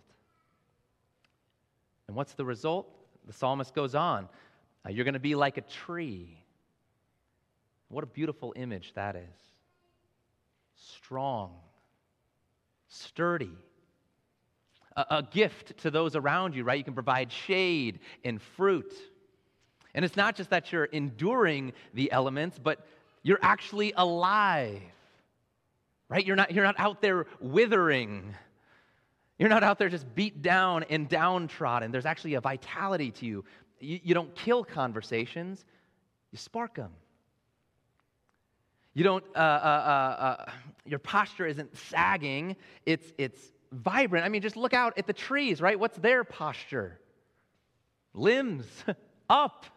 And 2.08 2.16
what's 2.16 2.34
the 2.34 2.46
result? 2.46 2.97
The 3.28 3.34
psalmist 3.34 3.76
goes 3.76 3.94
on 3.94 4.28
uh, 4.86 4.90
You're 4.90 5.06
going 5.06 5.14
to 5.14 5.20
be 5.20 5.36
like 5.36 5.58
a 5.58 5.62
tree. 5.62 6.42
What 7.90 8.04
a 8.04 8.08
beautiful 8.08 8.54
image 8.56 8.94
that 8.96 9.16
is. 9.16 9.40
Strong, 10.76 11.54
sturdy, 12.88 13.56
a, 14.96 15.06
a 15.10 15.24
gift 15.24 15.78
to 15.80 15.92
those 15.92 16.16
around 16.16 16.56
you, 16.56 16.64
right? 16.64 16.78
You 16.78 16.84
can 16.84 16.94
provide 16.94 17.32
shade 17.32 18.00
and 18.24 18.42
fruit. 18.42 18.94
And 19.94 20.04
it's 20.04 20.16
not 20.16 20.36
just 20.36 20.50
that 20.50 20.72
you're 20.72 20.86
enduring 20.86 21.74
the 21.94 22.12
elements, 22.12 22.60
but 22.62 22.86
you're 23.24 23.40
actually 23.42 23.94
alive. 23.96 24.82
Right? 26.10 26.26
You're 26.26 26.36
not, 26.36 26.52
you're 26.52 26.64
not 26.64 26.80
out 26.80 27.02
there 27.02 27.26
withering. 27.40 28.36
You're 29.38 29.50
not 29.50 29.64
out 29.64 29.78
there 29.78 29.90
just 29.90 30.14
beat 30.16 30.42
down 30.42 30.84
and 30.90 31.08
downtrodden. 31.08 31.92
There's 31.92 32.06
actually 32.06 32.34
a 32.36 32.42
vitality 32.42 33.12
to 33.12 33.26
you. 33.26 33.46
You, 33.80 34.00
you 34.04 34.14
don't 34.14 34.34
kill 34.36 34.64
conversations, 34.64 35.64
you 36.32 36.38
spark 36.38 36.76
them. 36.76 36.92
You 38.94 39.04
don't, 39.04 39.24
uh, 39.36 39.40
uh, 39.40 39.42
uh, 39.42 40.22
uh, 40.22 40.52
your 40.86 40.98
posture 40.98 41.46
isn't 41.46 41.78
sagging, 41.78 42.56
it's, 42.86 43.14
it's 43.20 43.52
vibrant. 43.72 44.26
I 44.26 44.30
mean, 44.30 44.42
just 44.42 44.58
look 44.58 44.74
out 44.74 44.98
at 44.98 45.06
the 45.06 45.14
trees, 45.14 45.62
right? 45.62 45.80
What's 45.80 45.98
their 46.00 46.24
posture? 46.24 47.00
Limbs 48.16 48.66
up 49.30 49.68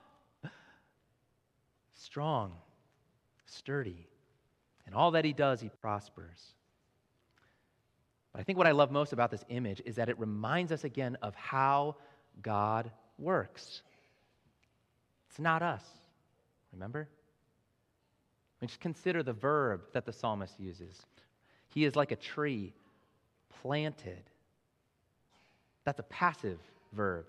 strong, 1.93 2.53
sturdy. 3.45 4.09
And 4.87 4.95
all 4.95 5.11
that 5.13 5.25
he 5.25 5.33
does, 5.33 5.61
he 5.61 5.69
prospers. 5.69 6.55
But 8.33 8.41
I 8.41 8.45
think 8.45 8.59
what 8.59 8.67
I 8.67 8.73
love 8.73 8.91
most 8.91 9.13
about 9.13 9.31
this 9.31 9.45
image 9.49 9.83
is 9.85 9.97
that 9.97 10.09
it 10.09 10.19
reminds 10.19 10.73
us 10.73 10.85
again 10.85 11.17
of 11.23 11.35
how 11.35 11.97
God 12.43 12.91
works. 13.19 13.83
It's 15.29 15.39
not 15.39 15.63
us, 15.63 15.85
remember? 16.73 17.09
I 17.11 18.65
mean, 18.65 18.69
just 18.69 18.81
consider 18.81 19.23
the 19.23 19.33
verb 19.33 19.83
that 19.93 20.07
the 20.07 20.13
psalmist 20.13 20.59
uses. 20.59 21.03
He 21.69 21.85
is 21.85 21.97
like 21.97 22.13
a 22.13 22.17
tree 22.17 22.73
planted. 23.63 24.23
That's 25.85 25.99
a 25.99 26.05
passive 26.05 26.59
verb. 26.93 27.27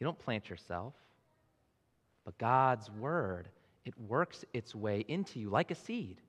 You 0.00 0.04
don't 0.04 0.18
plant 0.18 0.50
yourself. 0.50 0.94
But 2.24 2.36
God's 2.38 2.90
word 2.90 3.48
it 3.84 3.94
works 4.00 4.44
its 4.54 4.74
way 4.74 5.04
into 5.08 5.38
you 5.38 5.50
like 5.50 5.70
a 5.70 5.74
seed. 5.74 6.20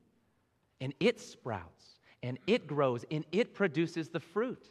And 0.82 0.94
it 1.00 1.20
sprouts 1.20 1.95
and 2.26 2.40
it 2.48 2.66
grows 2.66 3.06
and 3.12 3.24
it 3.32 3.54
produces 3.54 4.10
the 4.10 4.20
fruit. 4.20 4.68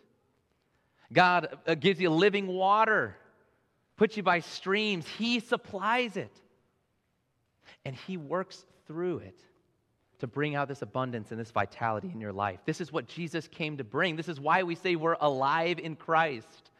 God 1.13 1.57
uh, 1.67 1.75
gives 1.75 2.01
you 2.01 2.11
living 2.11 2.49
water, 2.49 3.17
puts 3.97 4.17
you 4.17 4.23
by 4.23 4.41
streams. 4.41 5.07
He 5.07 5.39
supplies 5.39 6.17
it. 6.17 6.33
And 7.85 7.95
He 7.95 8.17
works 8.17 8.65
through 8.87 9.19
it 9.19 9.39
to 10.19 10.27
bring 10.27 10.57
out 10.57 10.69
this 10.69 10.83
abundance 10.83 11.31
and 11.31 11.39
this 11.39 11.51
vitality 11.51 12.11
in 12.13 12.21
your 12.21 12.33
life. 12.33 12.59
This 12.65 12.81
is 12.81 12.93
what 12.93 13.07
Jesus 13.07 13.47
came 13.47 13.77
to 13.77 13.85
bring. 13.85 14.17
This 14.17 14.29
is 14.29 14.41
why 14.41 14.63
we 14.65 14.75
say 14.75 14.97
we're 14.97 15.17
alive 15.21 15.79
in 15.79 15.97
Christ, 15.97 16.71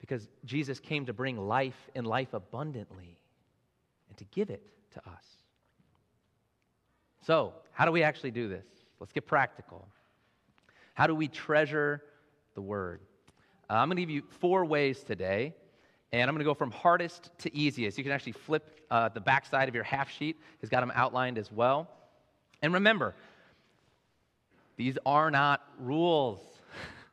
because 0.00 0.28
Jesus 0.44 0.78
came 0.78 1.06
to 1.06 1.12
bring 1.12 1.36
life 1.36 1.90
and 1.94 2.06
life 2.06 2.34
abundantly 2.34 3.18
and 4.08 4.16
to 4.18 4.24
give 4.26 4.50
it 4.50 4.64
to 4.92 5.00
us. 5.00 5.24
So, 7.26 7.54
how 7.72 7.84
do 7.84 7.92
we 7.92 8.02
actually 8.02 8.32
do 8.32 8.48
this? 8.48 8.66
Let's 9.02 9.12
get 9.12 9.26
practical. 9.26 9.88
How 10.94 11.08
do 11.08 11.14
we 11.16 11.26
treasure 11.26 12.04
the 12.54 12.62
Word? 12.62 13.00
Uh, 13.68 13.72
I'm 13.72 13.88
going 13.88 13.96
to 13.96 14.02
give 14.02 14.10
you 14.10 14.22
four 14.38 14.64
ways 14.64 15.02
today, 15.02 15.56
and 16.12 16.22
I'm 16.22 16.36
going 16.36 16.44
to 16.44 16.48
go 16.48 16.54
from 16.54 16.70
hardest 16.70 17.36
to 17.38 17.52
easiest. 17.52 17.98
You 17.98 18.04
can 18.04 18.12
actually 18.12 18.34
flip 18.34 18.78
uh, 18.92 19.08
the 19.08 19.20
backside 19.20 19.68
of 19.68 19.74
your 19.74 19.82
half 19.82 20.08
sheet, 20.08 20.36
has 20.60 20.70
got 20.70 20.82
them 20.82 20.92
outlined 20.94 21.36
as 21.36 21.50
well. 21.50 21.90
And 22.62 22.74
remember, 22.74 23.16
these 24.76 24.96
are 25.04 25.32
not 25.32 25.68
rules. 25.80 26.38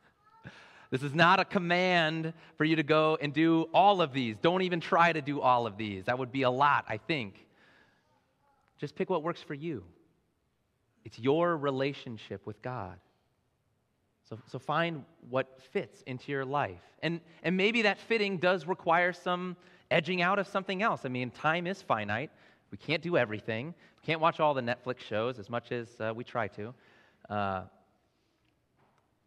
this 0.92 1.02
is 1.02 1.12
not 1.12 1.40
a 1.40 1.44
command 1.44 2.34
for 2.56 2.62
you 2.62 2.76
to 2.76 2.84
go 2.84 3.18
and 3.20 3.34
do 3.34 3.68
all 3.74 4.00
of 4.00 4.12
these. 4.12 4.36
Don't 4.40 4.62
even 4.62 4.78
try 4.78 5.12
to 5.12 5.20
do 5.20 5.40
all 5.40 5.66
of 5.66 5.76
these. 5.76 6.04
That 6.04 6.20
would 6.20 6.30
be 6.30 6.42
a 6.42 6.50
lot, 6.50 6.84
I 6.88 6.98
think. 6.98 7.48
Just 8.78 8.94
pick 8.94 9.10
what 9.10 9.24
works 9.24 9.42
for 9.42 9.54
you. 9.54 9.82
It's 11.04 11.18
your 11.18 11.56
relationship 11.56 12.46
with 12.46 12.60
God. 12.62 12.98
So, 14.28 14.38
so 14.46 14.58
find 14.58 15.04
what 15.28 15.60
fits 15.72 16.02
into 16.06 16.30
your 16.30 16.44
life. 16.44 16.82
And, 17.02 17.20
and 17.42 17.56
maybe 17.56 17.82
that 17.82 17.98
fitting 17.98 18.38
does 18.38 18.66
require 18.66 19.12
some 19.12 19.56
edging 19.90 20.22
out 20.22 20.38
of 20.38 20.46
something 20.46 20.82
else. 20.82 21.00
I 21.04 21.08
mean, 21.08 21.30
time 21.30 21.66
is 21.66 21.82
finite. 21.82 22.30
We 22.70 22.78
can't 22.78 23.02
do 23.02 23.16
everything. 23.16 23.74
We 24.00 24.06
can't 24.06 24.20
watch 24.20 24.38
all 24.38 24.54
the 24.54 24.60
Netflix 24.60 25.00
shows 25.00 25.38
as 25.38 25.50
much 25.50 25.72
as 25.72 25.88
uh, 26.00 26.12
we 26.14 26.22
try 26.22 26.46
to. 26.48 26.74
Uh, 27.28 27.62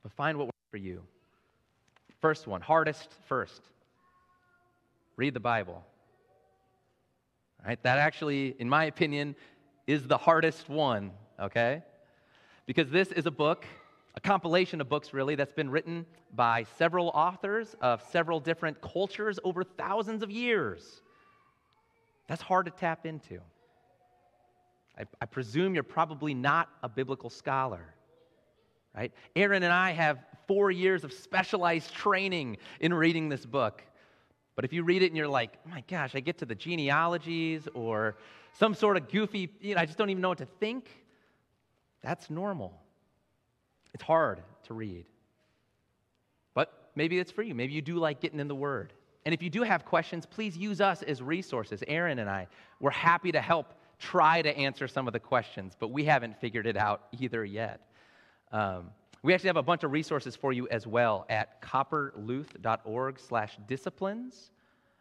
but 0.04 0.12
find 0.14 0.38
what 0.38 0.46
works 0.46 0.68
for 0.72 0.78
you. 0.78 1.02
First 2.22 2.48
one, 2.48 2.62
hardest 2.62 3.10
first. 3.28 3.62
Read 5.18 5.34
the 5.34 5.40
Bible. 5.40 5.84
All 7.60 7.68
right, 7.68 7.82
that 7.84 7.98
actually, 7.98 8.56
in 8.60 8.70
my 8.70 8.86
opinion, 8.86 9.36
is 9.88 10.08
the 10.08 10.18
hardest 10.18 10.70
one, 10.70 11.12
okay? 11.40 11.84
Because 12.66 12.90
this 12.90 13.12
is 13.12 13.26
a 13.26 13.32
book, 13.32 13.66
a 14.16 14.22
compilation 14.22 14.80
of 14.82 14.90
books, 14.90 15.14
really, 15.14 15.36
that's 15.36 15.54
been 15.54 15.70
written 15.70 16.06
by 16.36 16.66
several 16.78 17.08
authors 17.10 17.76
of 17.82 18.02
several 18.12 18.40
different 18.40 18.82
cultures 18.82 19.40
over 19.44 19.64
thousands 19.64 20.24
of 20.24 20.32
years. 20.32 21.02
That's 22.28 22.42
hard 22.42 22.66
to 22.66 22.72
tap 22.72 23.06
into. 23.06 23.40
I, 24.98 25.04
I 25.22 25.26
presume 25.26 25.74
you're 25.74 25.84
probably 25.84 26.34
not 26.34 26.70
a 26.84 26.90
biblical 26.90 27.30
scholar, 27.30 27.94
right? 28.96 29.12
Aaron 29.36 29.64
and 29.64 29.74
I 29.74 29.92
have 29.92 30.20
four 30.48 30.72
years 30.72 31.04
of 31.04 31.12
specialized 31.12 31.94
training 31.94 32.58
in 32.80 32.94
reading 32.94 33.30
this 33.30 33.46
book. 33.46 33.84
But 34.56 34.66
if 34.66 34.74
you 34.74 34.84
read 34.84 35.02
it 35.02 35.08
and 35.08 35.18
you're 35.18 35.28
like, 35.28 35.58
oh 35.66 35.70
my 35.70 35.84
gosh, 35.90 36.16
I 36.16 36.20
get 36.20 36.38
to 36.40 36.46
the 36.46 36.56
genealogies 36.56 37.68
or 37.74 38.18
some 38.54 38.76
sort 38.76 38.98
of 38.98 39.10
goofy, 39.10 39.50
you 39.60 39.74
know, 39.76 39.82
I 39.82 39.86
just 39.86 39.98
don't 39.98 40.12
even 40.12 40.22
know 40.22 40.30
what 40.30 40.38
to 40.38 40.48
think, 40.60 40.88
that's 42.04 42.30
normal. 42.30 42.80
It's 43.94 44.04
hard 44.04 44.42
to 44.68 44.74
read. 44.74 45.06
But 46.54 46.90
maybe 46.96 47.20
it's 47.20 47.32
for 47.32 47.44
you. 47.44 47.56
Maybe 47.56 47.74
you 47.74 47.82
do 47.82 47.96
like 47.96 48.20
getting 48.20 48.40
in 48.40 48.48
the 48.48 48.56
Word. 48.56 48.94
And 49.26 49.34
if 49.34 49.42
you 49.42 49.50
do 49.50 49.64
have 49.64 49.86
questions, 49.86 50.26
please 50.26 50.58
use 50.58 50.82
us 50.82 51.02
as 51.02 51.22
resources. 51.22 51.84
Aaron 51.88 52.20
and 52.20 52.30
I, 52.30 52.48
we're 52.80 52.92
happy 52.92 53.32
to 53.32 53.42
help 53.42 53.74
try 54.00 54.42
to 54.42 54.56
answer 54.58 54.88
some 54.88 55.08
of 55.08 55.14
the 55.14 55.20
questions, 55.20 55.74
but 55.80 55.92
we 55.92 56.04
haven't 56.04 56.40
figured 56.42 56.68
it 56.68 56.76
out 56.76 57.04
either 57.18 57.46
yet. 57.46 57.80
Um, 58.52 58.90
we 59.22 59.34
actually 59.34 59.48
have 59.48 59.58
a 59.58 59.64
bunch 59.64 59.84
of 59.84 59.92
resources 59.92 60.36
for 60.36 60.52
you 60.52 60.68
as 60.68 60.86
well 60.86 61.26
at 61.30 61.62
copperluth.org 61.62 63.20
slash 63.20 63.58
disciplines. 63.68 64.52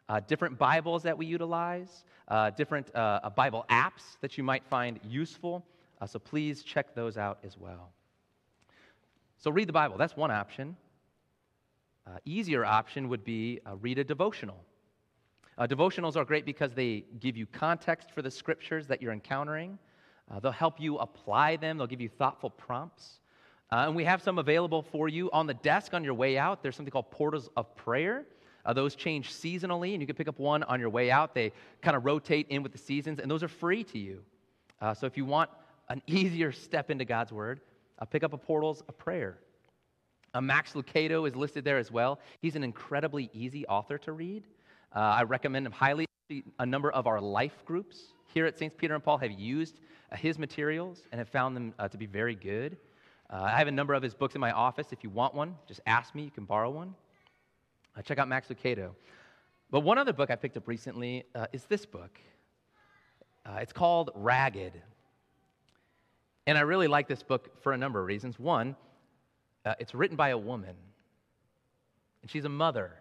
Uh, 0.08 0.20
different 0.20 0.56
Bibles 0.58 1.02
that 1.02 1.16
we 1.18 1.26
utilize, 1.26 2.04
uh, 2.28 2.50
different 2.50 2.94
uh, 2.94 3.28
Bible 3.30 3.64
apps 3.68 4.18
that 4.20 4.38
you 4.38 4.44
might 4.44 4.64
find 4.66 5.00
useful. 5.02 5.64
Uh, 6.02 6.06
so 6.06 6.18
please 6.18 6.64
check 6.64 6.96
those 6.96 7.16
out 7.16 7.38
as 7.44 7.56
well. 7.56 7.92
So 9.38 9.52
read 9.52 9.68
the 9.68 9.72
Bible, 9.72 9.96
that's 9.96 10.16
one 10.16 10.32
option. 10.32 10.76
Uh, 12.04 12.18
easier 12.24 12.64
option 12.64 13.08
would 13.08 13.22
be 13.22 13.60
uh, 13.64 13.76
read 13.76 14.00
a 14.00 14.04
devotional. 14.04 14.64
Uh, 15.56 15.68
devotionals 15.68 16.16
are 16.16 16.24
great 16.24 16.44
because 16.44 16.74
they 16.74 17.04
give 17.20 17.36
you 17.36 17.46
context 17.46 18.10
for 18.10 18.20
the 18.20 18.30
scriptures 18.32 18.88
that 18.88 19.00
you're 19.00 19.12
encountering. 19.12 19.78
Uh, 20.28 20.40
they'll 20.40 20.50
help 20.50 20.80
you 20.80 20.98
apply 20.98 21.54
them, 21.54 21.78
they'll 21.78 21.86
give 21.86 22.00
you 22.00 22.08
thoughtful 22.08 22.50
prompts. 22.50 23.20
Uh, 23.70 23.84
and 23.86 23.94
we 23.94 24.02
have 24.02 24.20
some 24.20 24.38
available 24.38 24.82
for 24.82 25.08
you 25.08 25.30
on 25.30 25.46
the 25.46 25.54
desk 25.54 25.94
on 25.94 26.02
your 26.02 26.14
way 26.14 26.36
out. 26.36 26.64
There's 26.64 26.74
something 26.74 26.90
called 26.90 27.12
Portals 27.12 27.48
of 27.56 27.76
Prayer. 27.76 28.24
Uh, 28.64 28.72
those 28.72 28.96
change 28.96 29.32
seasonally, 29.32 29.92
and 29.92 30.00
you 30.00 30.06
can 30.08 30.16
pick 30.16 30.26
up 30.26 30.40
one 30.40 30.64
on 30.64 30.80
your 30.80 30.90
way 30.90 31.12
out. 31.12 31.32
They 31.32 31.52
kind 31.80 31.96
of 31.96 32.04
rotate 32.04 32.48
in 32.48 32.64
with 32.64 32.72
the 32.72 32.78
seasons, 32.78 33.20
and 33.20 33.30
those 33.30 33.44
are 33.44 33.48
free 33.48 33.84
to 33.84 33.98
you. 34.00 34.24
Uh, 34.80 34.92
so 34.92 35.06
if 35.06 35.16
you 35.16 35.24
want 35.24 35.48
an 35.92 36.00
easier 36.06 36.50
step 36.52 36.90
into 36.90 37.04
God's 37.04 37.32
Word, 37.32 37.60
uh, 37.98 38.06
pick 38.06 38.24
up 38.24 38.32
a 38.32 38.38
Portals 38.38 38.82
a 38.88 38.92
Prayer. 38.92 39.36
Uh, 40.32 40.40
Max 40.40 40.72
Lucado 40.72 41.28
is 41.28 41.36
listed 41.36 41.64
there 41.64 41.76
as 41.76 41.92
well. 41.92 42.18
He's 42.40 42.56
an 42.56 42.64
incredibly 42.64 43.28
easy 43.34 43.66
author 43.66 43.98
to 43.98 44.12
read. 44.12 44.44
Uh, 44.96 45.00
I 45.00 45.22
recommend 45.24 45.66
him 45.66 45.72
highly. 45.72 46.06
A 46.58 46.64
number 46.64 46.90
of 46.92 47.06
our 47.06 47.20
life 47.20 47.62
groups 47.66 48.14
here 48.32 48.46
at 48.46 48.58
St. 48.58 48.74
Peter 48.78 48.94
and 48.94 49.04
Paul 49.04 49.18
have 49.18 49.32
used 49.32 49.80
uh, 50.10 50.16
his 50.16 50.38
materials 50.38 51.02
and 51.12 51.18
have 51.18 51.28
found 51.28 51.54
them 51.54 51.74
uh, 51.78 51.88
to 51.88 51.98
be 51.98 52.06
very 52.06 52.34
good. 52.34 52.78
Uh, 53.28 53.42
I 53.42 53.58
have 53.58 53.68
a 53.68 53.72
number 53.72 53.92
of 53.92 54.02
his 54.02 54.14
books 54.14 54.34
in 54.34 54.40
my 54.40 54.52
office. 54.52 54.86
If 54.92 55.04
you 55.04 55.10
want 55.10 55.34
one, 55.34 55.54
just 55.68 55.80
ask 55.84 56.14
me. 56.14 56.22
You 56.22 56.30
can 56.30 56.46
borrow 56.46 56.70
one. 56.70 56.94
Check 58.04 58.18
out 58.18 58.28
Max 58.28 58.48
Lucado. 58.48 58.92
But 59.70 59.80
one 59.80 59.98
other 59.98 60.14
book 60.14 60.30
I 60.30 60.36
picked 60.36 60.56
up 60.56 60.66
recently 60.66 61.24
is 61.52 61.66
this 61.66 61.84
book. 61.84 62.18
it's 63.58 63.74
called 63.74 64.10
Ragged. 64.14 64.80
And 66.46 66.58
I 66.58 66.62
really 66.62 66.88
like 66.88 67.08
this 67.08 67.22
book 67.22 67.62
for 67.62 67.72
a 67.72 67.76
number 67.76 68.00
of 68.00 68.06
reasons. 68.06 68.38
One, 68.38 68.76
uh, 69.64 69.74
it's 69.78 69.94
written 69.94 70.16
by 70.16 70.30
a 70.30 70.38
woman, 70.38 70.74
and 72.20 72.30
she's 72.30 72.44
a 72.44 72.48
mother 72.48 72.92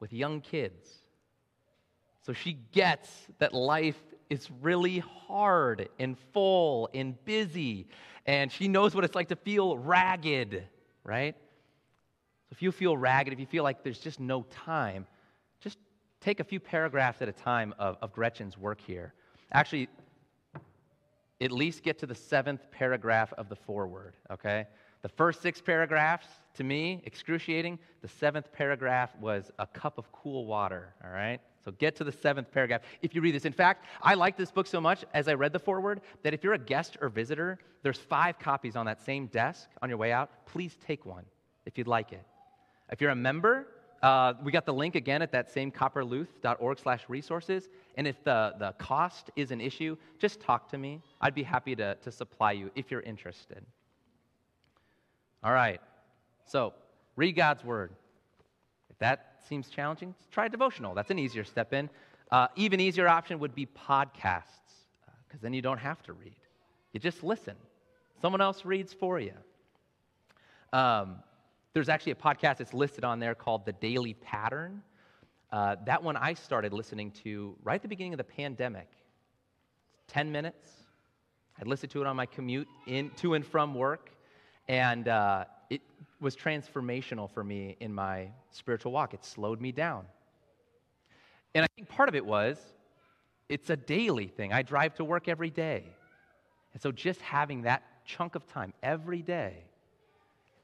with 0.00 0.12
young 0.12 0.40
kids. 0.40 0.88
So 2.22 2.32
she 2.32 2.58
gets 2.72 3.10
that 3.38 3.52
life 3.52 4.00
is 4.30 4.48
really 4.60 4.98
hard 4.98 5.88
and 5.98 6.16
full 6.32 6.88
and 6.94 7.22
busy, 7.24 7.88
and 8.26 8.52
she 8.52 8.68
knows 8.68 8.94
what 8.94 9.04
it's 9.04 9.14
like 9.14 9.28
to 9.28 9.36
feel 9.36 9.76
ragged, 9.76 10.64
right? 11.02 11.34
So 12.48 12.52
if 12.52 12.62
you 12.62 12.70
feel 12.70 12.96
ragged, 12.96 13.32
if 13.32 13.40
you 13.40 13.46
feel 13.46 13.64
like 13.64 13.82
there's 13.82 13.98
just 13.98 14.20
no 14.20 14.44
time, 14.50 15.06
just 15.60 15.78
take 16.20 16.40
a 16.40 16.44
few 16.44 16.60
paragraphs 16.60 17.22
at 17.22 17.28
a 17.28 17.32
time 17.32 17.74
of, 17.78 17.96
of 18.02 18.12
Gretchen's 18.12 18.56
work 18.56 18.80
here. 18.80 19.14
Actually, 19.52 19.88
at 21.40 21.52
least 21.52 21.82
get 21.82 21.98
to 21.98 22.06
the 22.06 22.14
seventh 22.14 22.70
paragraph 22.70 23.32
of 23.34 23.48
the 23.48 23.56
foreword, 23.56 24.14
okay? 24.30 24.66
The 25.02 25.08
first 25.08 25.40
six 25.40 25.60
paragraphs, 25.60 26.26
to 26.54 26.64
me, 26.64 27.00
excruciating. 27.04 27.78
The 28.02 28.08
seventh 28.08 28.52
paragraph 28.52 29.14
was 29.20 29.50
a 29.58 29.66
cup 29.66 29.98
of 29.98 30.10
cool 30.10 30.46
water, 30.46 30.94
all 31.04 31.10
right? 31.10 31.40
So 31.64 31.70
get 31.72 31.94
to 31.96 32.04
the 32.04 32.10
seventh 32.10 32.50
paragraph 32.50 32.82
if 33.02 33.14
you 33.14 33.20
read 33.20 33.34
this. 33.34 33.44
In 33.44 33.52
fact, 33.52 33.84
I 34.02 34.14
like 34.14 34.36
this 34.36 34.50
book 34.50 34.66
so 34.66 34.80
much 34.80 35.04
as 35.14 35.28
I 35.28 35.34
read 35.34 35.52
the 35.52 35.58
foreword 35.58 36.00
that 36.24 36.34
if 36.34 36.42
you're 36.42 36.54
a 36.54 36.58
guest 36.58 36.96
or 37.00 37.08
visitor, 37.08 37.58
there's 37.82 37.98
five 37.98 38.38
copies 38.38 38.74
on 38.74 38.86
that 38.86 39.00
same 39.00 39.26
desk 39.26 39.68
on 39.82 39.88
your 39.88 39.98
way 39.98 40.10
out. 40.10 40.30
Please 40.46 40.76
take 40.84 41.06
one 41.06 41.24
if 41.64 41.78
you'd 41.78 41.86
like 41.86 42.12
it. 42.12 42.24
If 42.90 43.00
you're 43.00 43.10
a 43.10 43.16
member, 43.16 43.68
uh, 44.02 44.34
we 44.44 44.52
got 44.52 44.64
the 44.64 44.72
link 44.72 44.94
again 44.94 45.22
at 45.22 45.32
that 45.32 45.50
same 45.50 45.72
copperluth.org 45.72 46.78
slash 46.78 47.04
resources. 47.08 47.68
And 47.96 48.06
if 48.06 48.22
the, 48.22 48.54
the 48.58 48.72
cost 48.78 49.30
is 49.34 49.50
an 49.50 49.60
issue, 49.60 49.96
just 50.18 50.40
talk 50.40 50.70
to 50.70 50.78
me. 50.78 51.02
I'd 51.20 51.34
be 51.34 51.42
happy 51.42 51.74
to, 51.76 51.96
to 51.96 52.12
supply 52.12 52.52
you 52.52 52.70
if 52.76 52.90
you're 52.90 53.00
interested. 53.00 53.64
All 55.42 55.52
right. 55.52 55.80
So, 56.44 56.74
read 57.16 57.32
God's 57.32 57.64
word. 57.64 57.90
If 58.90 58.98
that 58.98 59.40
seems 59.48 59.68
challenging, 59.68 60.14
try 60.30 60.46
a 60.46 60.48
devotional. 60.48 60.94
That's 60.94 61.10
an 61.10 61.18
easier 61.18 61.44
step 61.44 61.72
in. 61.72 61.90
Uh, 62.30 62.48
even 62.56 62.80
easier 62.80 63.08
option 63.08 63.38
would 63.38 63.54
be 63.54 63.66
podcasts, 63.66 64.74
because 65.26 65.40
uh, 65.40 65.42
then 65.42 65.52
you 65.52 65.62
don't 65.62 65.78
have 65.78 66.02
to 66.04 66.12
read. 66.12 66.36
You 66.92 67.00
just 67.00 67.22
listen. 67.22 67.56
Someone 68.20 68.40
else 68.40 68.64
reads 68.64 68.92
for 68.92 69.20
you. 69.20 69.32
Um, 70.72 71.16
there's 71.74 71.88
actually 71.88 72.12
a 72.12 72.16
podcast 72.16 72.58
that's 72.58 72.74
listed 72.74 73.04
on 73.04 73.18
there 73.18 73.34
called 73.34 73.64
The 73.66 73.72
Daily 73.72 74.14
Pattern. 74.14 74.82
Uh, 75.50 75.76
that 75.86 76.02
one 76.02 76.16
I 76.16 76.34
started 76.34 76.72
listening 76.72 77.10
to 77.22 77.56
right 77.62 77.76
at 77.76 77.82
the 77.82 77.88
beginning 77.88 78.14
of 78.14 78.18
the 78.18 78.24
pandemic. 78.24 78.88
10 80.08 80.32
minutes. 80.32 80.70
I'd 81.60 81.66
listen 81.66 81.88
to 81.90 82.00
it 82.00 82.06
on 82.06 82.16
my 82.16 82.26
commute 82.26 82.68
in, 82.86 83.10
to 83.16 83.34
and 83.34 83.44
from 83.44 83.74
work. 83.74 84.10
And 84.68 85.08
uh, 85.08 85.44
it 85.70 85.80
was 86.20 86.36
transformational 86.36 87.30
for 87.30 87.44
me 87.44 87.76
in 87.80 87.92
my 87.92 88.28
spiritual 88.50 88.92
walk. 88.92 89.14
It 89.14 89.24
slowed 89.24 89.60
me 89.60 89.72
down. 89.72 90.04
And 91.54 91.64
I 91.64 91.68
think 91.76 91.88
part 91.88 92.08
of 92.08 92.14
it 92.14 92.24
was 92.24 92.58
it's 93.48 93.70
a 93.70 93.76
daily 93.76 94.26
thing. 94.26 94.52
I 94.52 94.62
drive 94.62 94.94
to 94.96 95.04
work 95.04 95.28
every 95.28 95.50
day. 95.50 95.84
And 96.72 96.82
so 96.82 96.92
just 96.92 97.20
having 97.22 97.62
that 97.62 97.82
chunk 98.04 98.34
of 98.34 98.46
time 98.46 98.74
every 98.82 99.22
day 99.22 99.64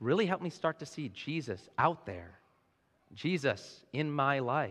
really 0.04 0.26
helped 0.26 0.44
me 0.44 0.50
start 0.50 0.78
to 0.80 0.86
see 0.86 1.08
Jesus 1.08 1.68
out 1.78 2.06
there, 2.06 2.38
Jesus 3.14 3.84
in 3.92 4.10
my 4.10 4.38
life. 4.38 4.70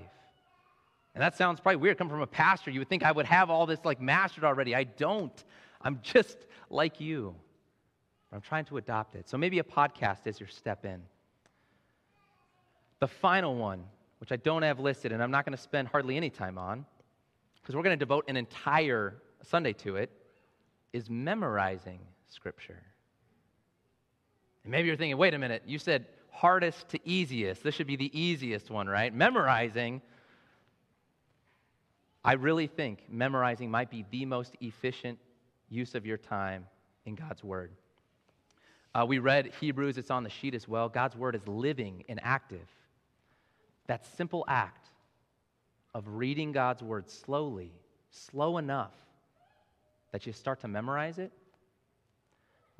And 1.15 1.21
that 1.21 1.35
sounds 1.35 1.59
probably 1.59 1.77
weird 1.77 1.97
coming 1.97 2.11
from 2.11 2.21
a 2.21 2.27
pastor. 2.27 2.71
You 2.71 2.79
would 2.79 2.89
think 2.89 3.03
I 3.03 3.11
would 3.11 3.25
have 3.25 3.49
all 3.49 3.65
this 3.65 3.83
like 3.83 3.99
mastered 3.99 4.43
already. 4.43 4.75
I 4.75 4.83
don't. 4.83 5.43
I'm 5.81 5.99
just 6.03 6.37
like 6.69 6.99
you. 6.99 7.35
I'm 8.31 8.41
trying 8.41 8.65
to 8.65 8.77
adopt 8.77 9.15
it. 9.15 9.29
So 9.29 9.37
maybe 9.37 9.59
a 9.59 9.63
podcast 9.63 10.25
is 10.25 10.39
your 10.39 10.49
step 10.49 10.85
in. 10.85 11.01
The 12.99 13.07
final 13.07 13.55
one, 13.55 13.83
which 14.19 14.31
I 14.31 14.37
don't 14.37 14.63
have 14.63 14.79
listed 14.79 15.11
and 15.11 15.21
I'm 15.21 15.29
not 15.29 15.45
going 15.45 15.55
to 15.55 15.61
spend 15.61 15.87
hardly 15.87 16.17
any 16.17 16.29
time 16.29 16.57
on, 16.57 16.85
because 17.61 17.75
we're 17.75 17.83
going 17.83 17.97
to 17.97 18.05
devote 18.05 18.25
an 18.27 18.37
entire 18.37 19.15
Sunday 19.43 19.73
to 19.73 19.97
it, 19.97 20.09
is 20.93 21.09
memorizing 21.09 21.99
Scripture. 22.27 22.81
And 24.63 24.71
maybe 24.71 24.87
you're 24.87 24.97
thinking, 24.97 25.17
wait 25.17 25.33
a 25.33 25.39
minute, 25.39 25.63
you 25.65 25.77
said 25.77 26.05
hardest 26.31 26.89
to 26.89 26.99
easiest. 27.07 27.63
This 27.63 27.75
should 27.75 27.87
be 27.87 27.95
the 27.95 28.17
easiest 28.19 28.69
one, 28.69 28.87
right? 28.87 29.13
Memorizing. 29.13 30.01
I 32.23 32.33
really 32.33 32.67
think 32.67 33.03
memorizing 33.09 33.69
might 33.69 33.89
be 33.89 34.05
the 34.09 34.25
most 34.25 34.55
efficient 34.61 35.19
use 35.69 35.95
of 35.95 36.05
your 36.05 36.17
time 36.17 36.65
in 37.05 37.15
God's 37.15 37.43
Word. 37.43 37.71
Uh, 38.95 39.05
we 39.07 39.19
read 39.19 39.51
Hebrews, 39.59 39.97
it's 39.97 40.11
on 40.11 40.23
the 40.23 40.29
sheet 40.29 40.53
as 40.53 40.67
well. 40.67 40.87
God's 40.87 41.15
Word 41.15 41.35
is 41.35 41.47
living 41.47 42.03
and 42.07 42.19
active. 42.23 42.67
That 43.87 44.05
simple 44.17 44.45
act 44.47 44.87
of 45.93 46.07
reading 46.07 46.51
God's 46.51 46.81
Word 46.81 47.09
slowly, 47.09 47.71
slow 48.11 48.57
enough 48.57 48.93
that 50.11 50.25
you 50.25 50.33
start 50.33 50.61
to 50.61 50.67
memorize 50.67 51.17
it, 51.17 51.31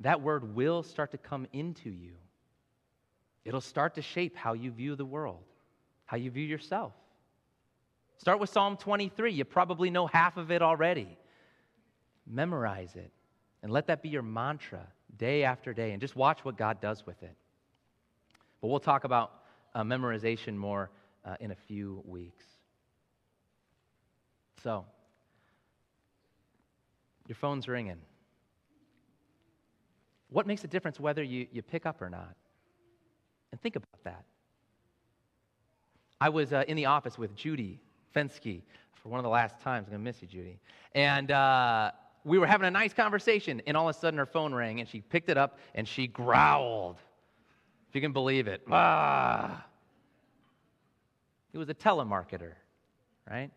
that 0.00 0.20
Word 0.20 0.54
will 0.54 0.82
start 0.82 1.10
to 1.12 1.18
come 1.18 1.46
into 1.52 1.90
you. 1.90 2.14
It'll 3.44 3.60
start 3.60 3.94
to 3.94 4.02
shape 4.02 4.36
how 4.36 4.54
you 4.54 4.70
view 4.70 4.96
the 4.96 5.04
world, 5.04 5.44
how 6.06 6.16
you 6.16 6.30
view 6.30 6.44
yourself. 6.44 6.92
Start 8.18 8.40
with 8.40 8.50
Psalm 8.50 8.76
23. 8.76 9.32
You 9.32 9.44
probably 9.44 9.90
know 9.90 10.06
half 10.06 10.36
of 10.36 10.50
it 10.50 10.62
already. 10.62 11.18
Memorize 12.26 12.96
it 12.96 13.10
and 13.62 13.72
let 13.72 13.86
that 13.88 14.02
be 14.02 14.08
your 14.08 14.22
mantra 14.22 14.86
day 15.16 15.44
after 15.44 15.72
day 15.72 15.92
and 15.92 16.00
just 16.00 16.16
watch 16.16 16.44
what 16.44 16.56
God 16.56 16.80
does 16.80 17.04
with 17.06 17.22
it. 17.22 17.36
But 18.60 18.68
we'll 18.68 18.80
talk 18.80 19.04
about 19.04 19.32
uh, 19.74 19.82
memorization 19.82 20.54
more 20.54 20.90
uh, 21.24 21.36
in 21.40 21.50
a 21.50 21.54
few 21.54 22.02
weeks. 22.06 22.44
So, 24.62 24.86
your 27.26 27.36
phone's 27.36 27.68
ringing. 27.68 27.98
What 30.34 30.48
makes 30.48 30.64
a 30.64 30.66
difference 30.66 30.98
whether 30.98 31.22
you, 31.22 31.46
you 31.52 31.62
pick 31.62 31.86
up 31.86 32.02
or 32.02 32.10
not? 32.10 32.34
And 33.52 33.60
think 33.60 33.76
about 33.76 34.02
that. 34.02 34.24
I 36.20 36.28
was 36.28 36.52
uh, 36.52 36.64
in 36.66 36.76
the 36.76 36.86
office 36.86 37.16
with 37.16 37.36
Judy 37.36 37.80
Fensky 38.16 38.62
for 38.94 39.10
one 39.10 39.20
of 39.20 39.22
the 39.22 39.30
last 39.30 39.60
times. 39.60 39.86
I'm 39.86 39.92
going 39.92 40.00
to 40.00 40.04
miss 40.04 40.20
you, 40.22 40.26
Judy. 40.26 40.58
And 40.92 41.30
uh, 41.30 41.92
we 42.24 42.38
were 42.38 42.48
having 42.48 42.66
a 42.66 42.70
nice 42.72 42.92
conversation, 42.92 43.62
and 43.68 43.76
all 43.76 43.88
of 43.88 43.94
a 43.94 43.98
sudden 44.00 44.18
her 44.18 44.26
phone 44.26 44.52
rang, 44.52 44.80
and 44.80 44.88
she 44.88 45.02
picked 45.02 45.28
it 45.28 45.38
up 45.38 45.60
and 45.76 45.86
she 45.86 46.08
growled. 46.08 46.96
If 47.88 47.94
you 47.94 48.00
can 48.00 48.12
believe 48.12 48.48
it. 48.48 48.62
Ah. 48.68 49.64
He 51.52 51.58
was 51.58 51.68
a 51.68 51.74
telemarketer, 51.74 52.54
right? 53.30 53.52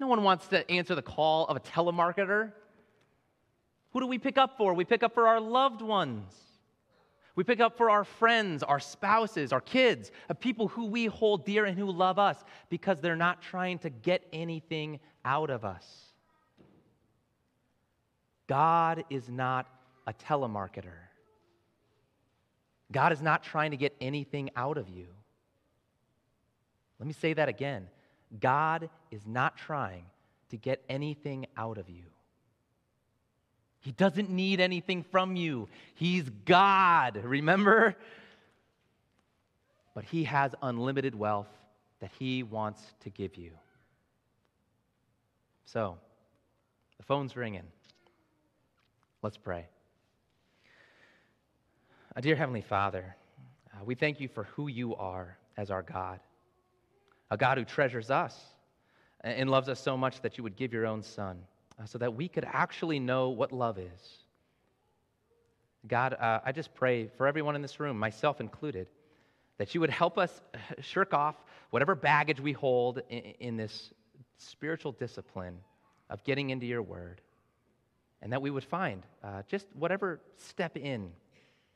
No 0.00 0.08
one 0.08 0.24
wants 0.24 0.48
to 0.48 0.68
answer 0.68 0.96
the 0.96 1.02
call 1.02 1.46
of 1.46 1.56
a 1.56 1.60
telemarketer. 1.60 2.50
Who 3.92 4.00
do 4.00 4.06
we 4.06 4.18
pick 4.18 4.38
up 4.38 4.56
for? 4.56 4.74
We 4.74 4.84
pick 4.84 5.02
up 5.02 5.14
for 5.14 5.28
our 5.28 5.40
loved 5.40 5.82
ones. 5.82 6.32
We 7.34 7.44
pick 7.44 7.60
up 7.60 7.76
for 7.76 7.90
our 7.90 8.04
friends, 8.04 8.62
our 8.62 8.80
spouses, 8.80 9.52
our 9.52 9.60
kids, 9.60 10.10
of 10.28 10.38
people 10.38 10.68
who 10.68 10.86
we 10.86 11.06
hold 11.06 11.46
dear 11.46 11.64
and 11.64 11.78
who 11.78 11.90
love 11.90 12.18
us 12.18 12.42
because 12.68 13.00
they're 13.00 13.16
not 13.16 13.40
trying 13.40 13.78
to 13.80 13.90
get 13.90 14.26
anything 14.32 15.00
out 15.24 15.48
of 15.48 15.64
us. 15.64 15.86
God 18.46 19.04
is 19.08 19.30
not 19.30 19.66
a 20.06 20.12
telemarketer. 20.12 20.98
God 22.90 23.12
is 23.12 23.22
not 23.22 23.42
trying 23.42 23.70
to 23.70 23.78
get 23.78 23.94
anything 24.00 24.50
out 24.54 24.76
of 24.76 24.90
you. 24.90 25.06
Let 26.98 27.06
me 27.06 27.14
say 27.14 27.32
that 27.32 27.48
again. 27.48 27.88
God 28.38 28.90
is 29.10 29.26
not 29.26 29.56
trying 29.56 30.04
to 30.50 30.58
get 30.58 30.84
anything 30.88 31.46
out 31.56 31.78
of 31.78 31.88
you. 31.88 32.11
He 33.82 33.90
doesn't 33.90 34.30
need 34.30 34.60
anything 34.60 35.02
from 35.02 35.34
you. 35.34 35.68
He's 35.94 36.30
God, 36.44 37.20
remember? 37.22 37.96
But 39.92 40.04
He 40.04 40.24
has 40.24 40.54
unlimited 40.62 41.16
wealth 41.16 41.48
that 42.00 42.12
He 42.16 42.44
wants 42.44 42.80
to 43.00 43.10
give 43.10 43.36
you. 43.36 43.50
So, 45.64 45.98
the 46.96 47.02
phone's 47.02 47.36
ringing. 47.36 47.64
Let's 49.20 49.36
pray. 49.36 49.66
Uh, 52.14 52.20
dear 52.20 52.36
Heavenly 52.36 52.62
Father, 52.62 53.16
uh, 53.74 53.84
we 53.84 53.96
thank 53.96 54.20
you 54.20 54.28
for 54.28 54.44
who 54.44 54.68
you 54.68 54.94
are 54.94 55.36
as 55.56 55.72
our 55.72 55.82
God, 55.82 56.20
a 57.32 57.36
God 57.36 57.58
who 57.58 57.64
treasures 57.64 58.12
us 58.12 58.38
and 59.22 59.50
loves 59.50 59.68
us 59.68 59.80
so 59.80 59.96
much 59.96 60.20
that 60.22 60.38
you 60.38 60.44
would 60.44 60.56
give 60.56 60.72
your 60.72 60.86
own 60.86 61.02
Son 61.02 61.38
so 61.86 61.98
that 61.98 62.14
we 62.14 62.28
could 62.28 62.44
actually 62.44 62.98
know 62.98 63.30
what 63.30 63.52
love 63.52 63.78
is. 63.78 64.22
God, 65.86 66.14
uh, 66.14 66.40
I 66.44 66.52
just 66.52 66.74
pray 66.74 67.08
for 67.16 67.26
everyone 67.26 67.56
in 67.56 67.62
this 67.62 67.80
room, 67.80 67.98
myself 67.98 68.40
included, 68.40 68.86
that 69.58 69.74
you 69.74 69.80
would 69.80 69.90
help 69.90 70.16
us 70.18 70.40
shirk 70.80 71.12
off 71.12 71.36
whatever 71.70 71.94
baggage 71.94 72.40
we 72.40 72.52
hold 72.52 73.00
in, 73.08 73.18
in 73.40 73.56
this 73.56 73.92
spiritual 74.38 74.92
discipline 74.92 75.58
of 76.10 76.22
getting 76.24 76.50
into 76.50 76.66
your 76.66 76.82
word, 76.82 77.20
and 78.20 78.32
that 78.32 78.42
we 78.42 78.50
would 78.50 78.64
find 78.64 79.02
uh, 79.24 79.42
just 79.48 79.66
whatever 79.74 80.20
step 80.36 80.76
in 80.76 81.10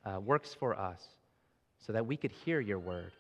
uh, 0.04 0.20
works 0.20 0.54
for 0.54 0.78
us 0.78 1.02
so 1.78 1.92
that 1.92 2.06
we 2.06 2.16
could 2.16 2.30
hear 2.30 2.60
your 2.60 2.78
word, 2.78 3.12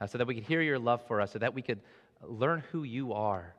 uh, 0.00 0.06
so 0.06 0.18
that 0.18 0.26
we 0.26 0.34
could 0.34 0.44
hear 0.44 0.62
your 0.62 0.78
love 0.78 1.02
for 1.06 1.20
us, 1.20 1.32
so 1.32 1.38
that 1.38 1.54
we 1.54 1.62
could 1.62 1.80
learn 2.22 2.62
who 2.72 2.82
you 2.82 3.12
are 3.12 3.54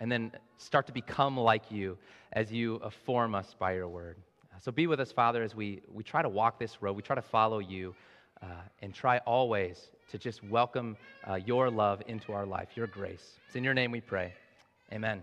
and 0.00 0.10
then 0.10 0.32
start 0.58 0.86
to 0.86 0.92
become 0.92 1.36
like 1.36 1.70
you 1.70 1.98
as 2.32 2.52
you 2.52 2.80
form 3.04 3.34
us 3.34 3.54
by 3.58 3.74
your 3.74 3.88
word. 3.88 4.16
So 4.60 4.72
be 4.72 4.86
with 4.86 4.98
us, 4.98 5.12
Father, 5.12 5.42
as 5.42 5.54
we, 5.54 5.82
we 5.92 6.02
try 6.02 6.20
to 6.20 6.28
walk 6.28 6.58
this 6.58 6.82
road, 6.82 6.96
we 6.96 7.02
try 7.02 7.14
to 7.14 7.22
follow 7.22 7.60
you, 7.60 7.94
uh, 8.42 8.46
and 8.82 8.94
try 8.94 9.18
always 9.18 9.90
to 10.10 10.18
just 10.18 10.42
welcome 10.44 10.96
uh, 11.28 11.34
your 11.34 11.70
love 11.70 12.02
into 12.06 12.32
our 12.32 12.46
life, 12.46 12.68
your 12.74 12.86
grace. 12.86 13.38
It's 13.46 13.56
in 13.56 13.64
your 13.64 13.74
name 13.74 13.90
we 13.90 14.00
pray. 14.00 14.32
Amen. 14.92 15.22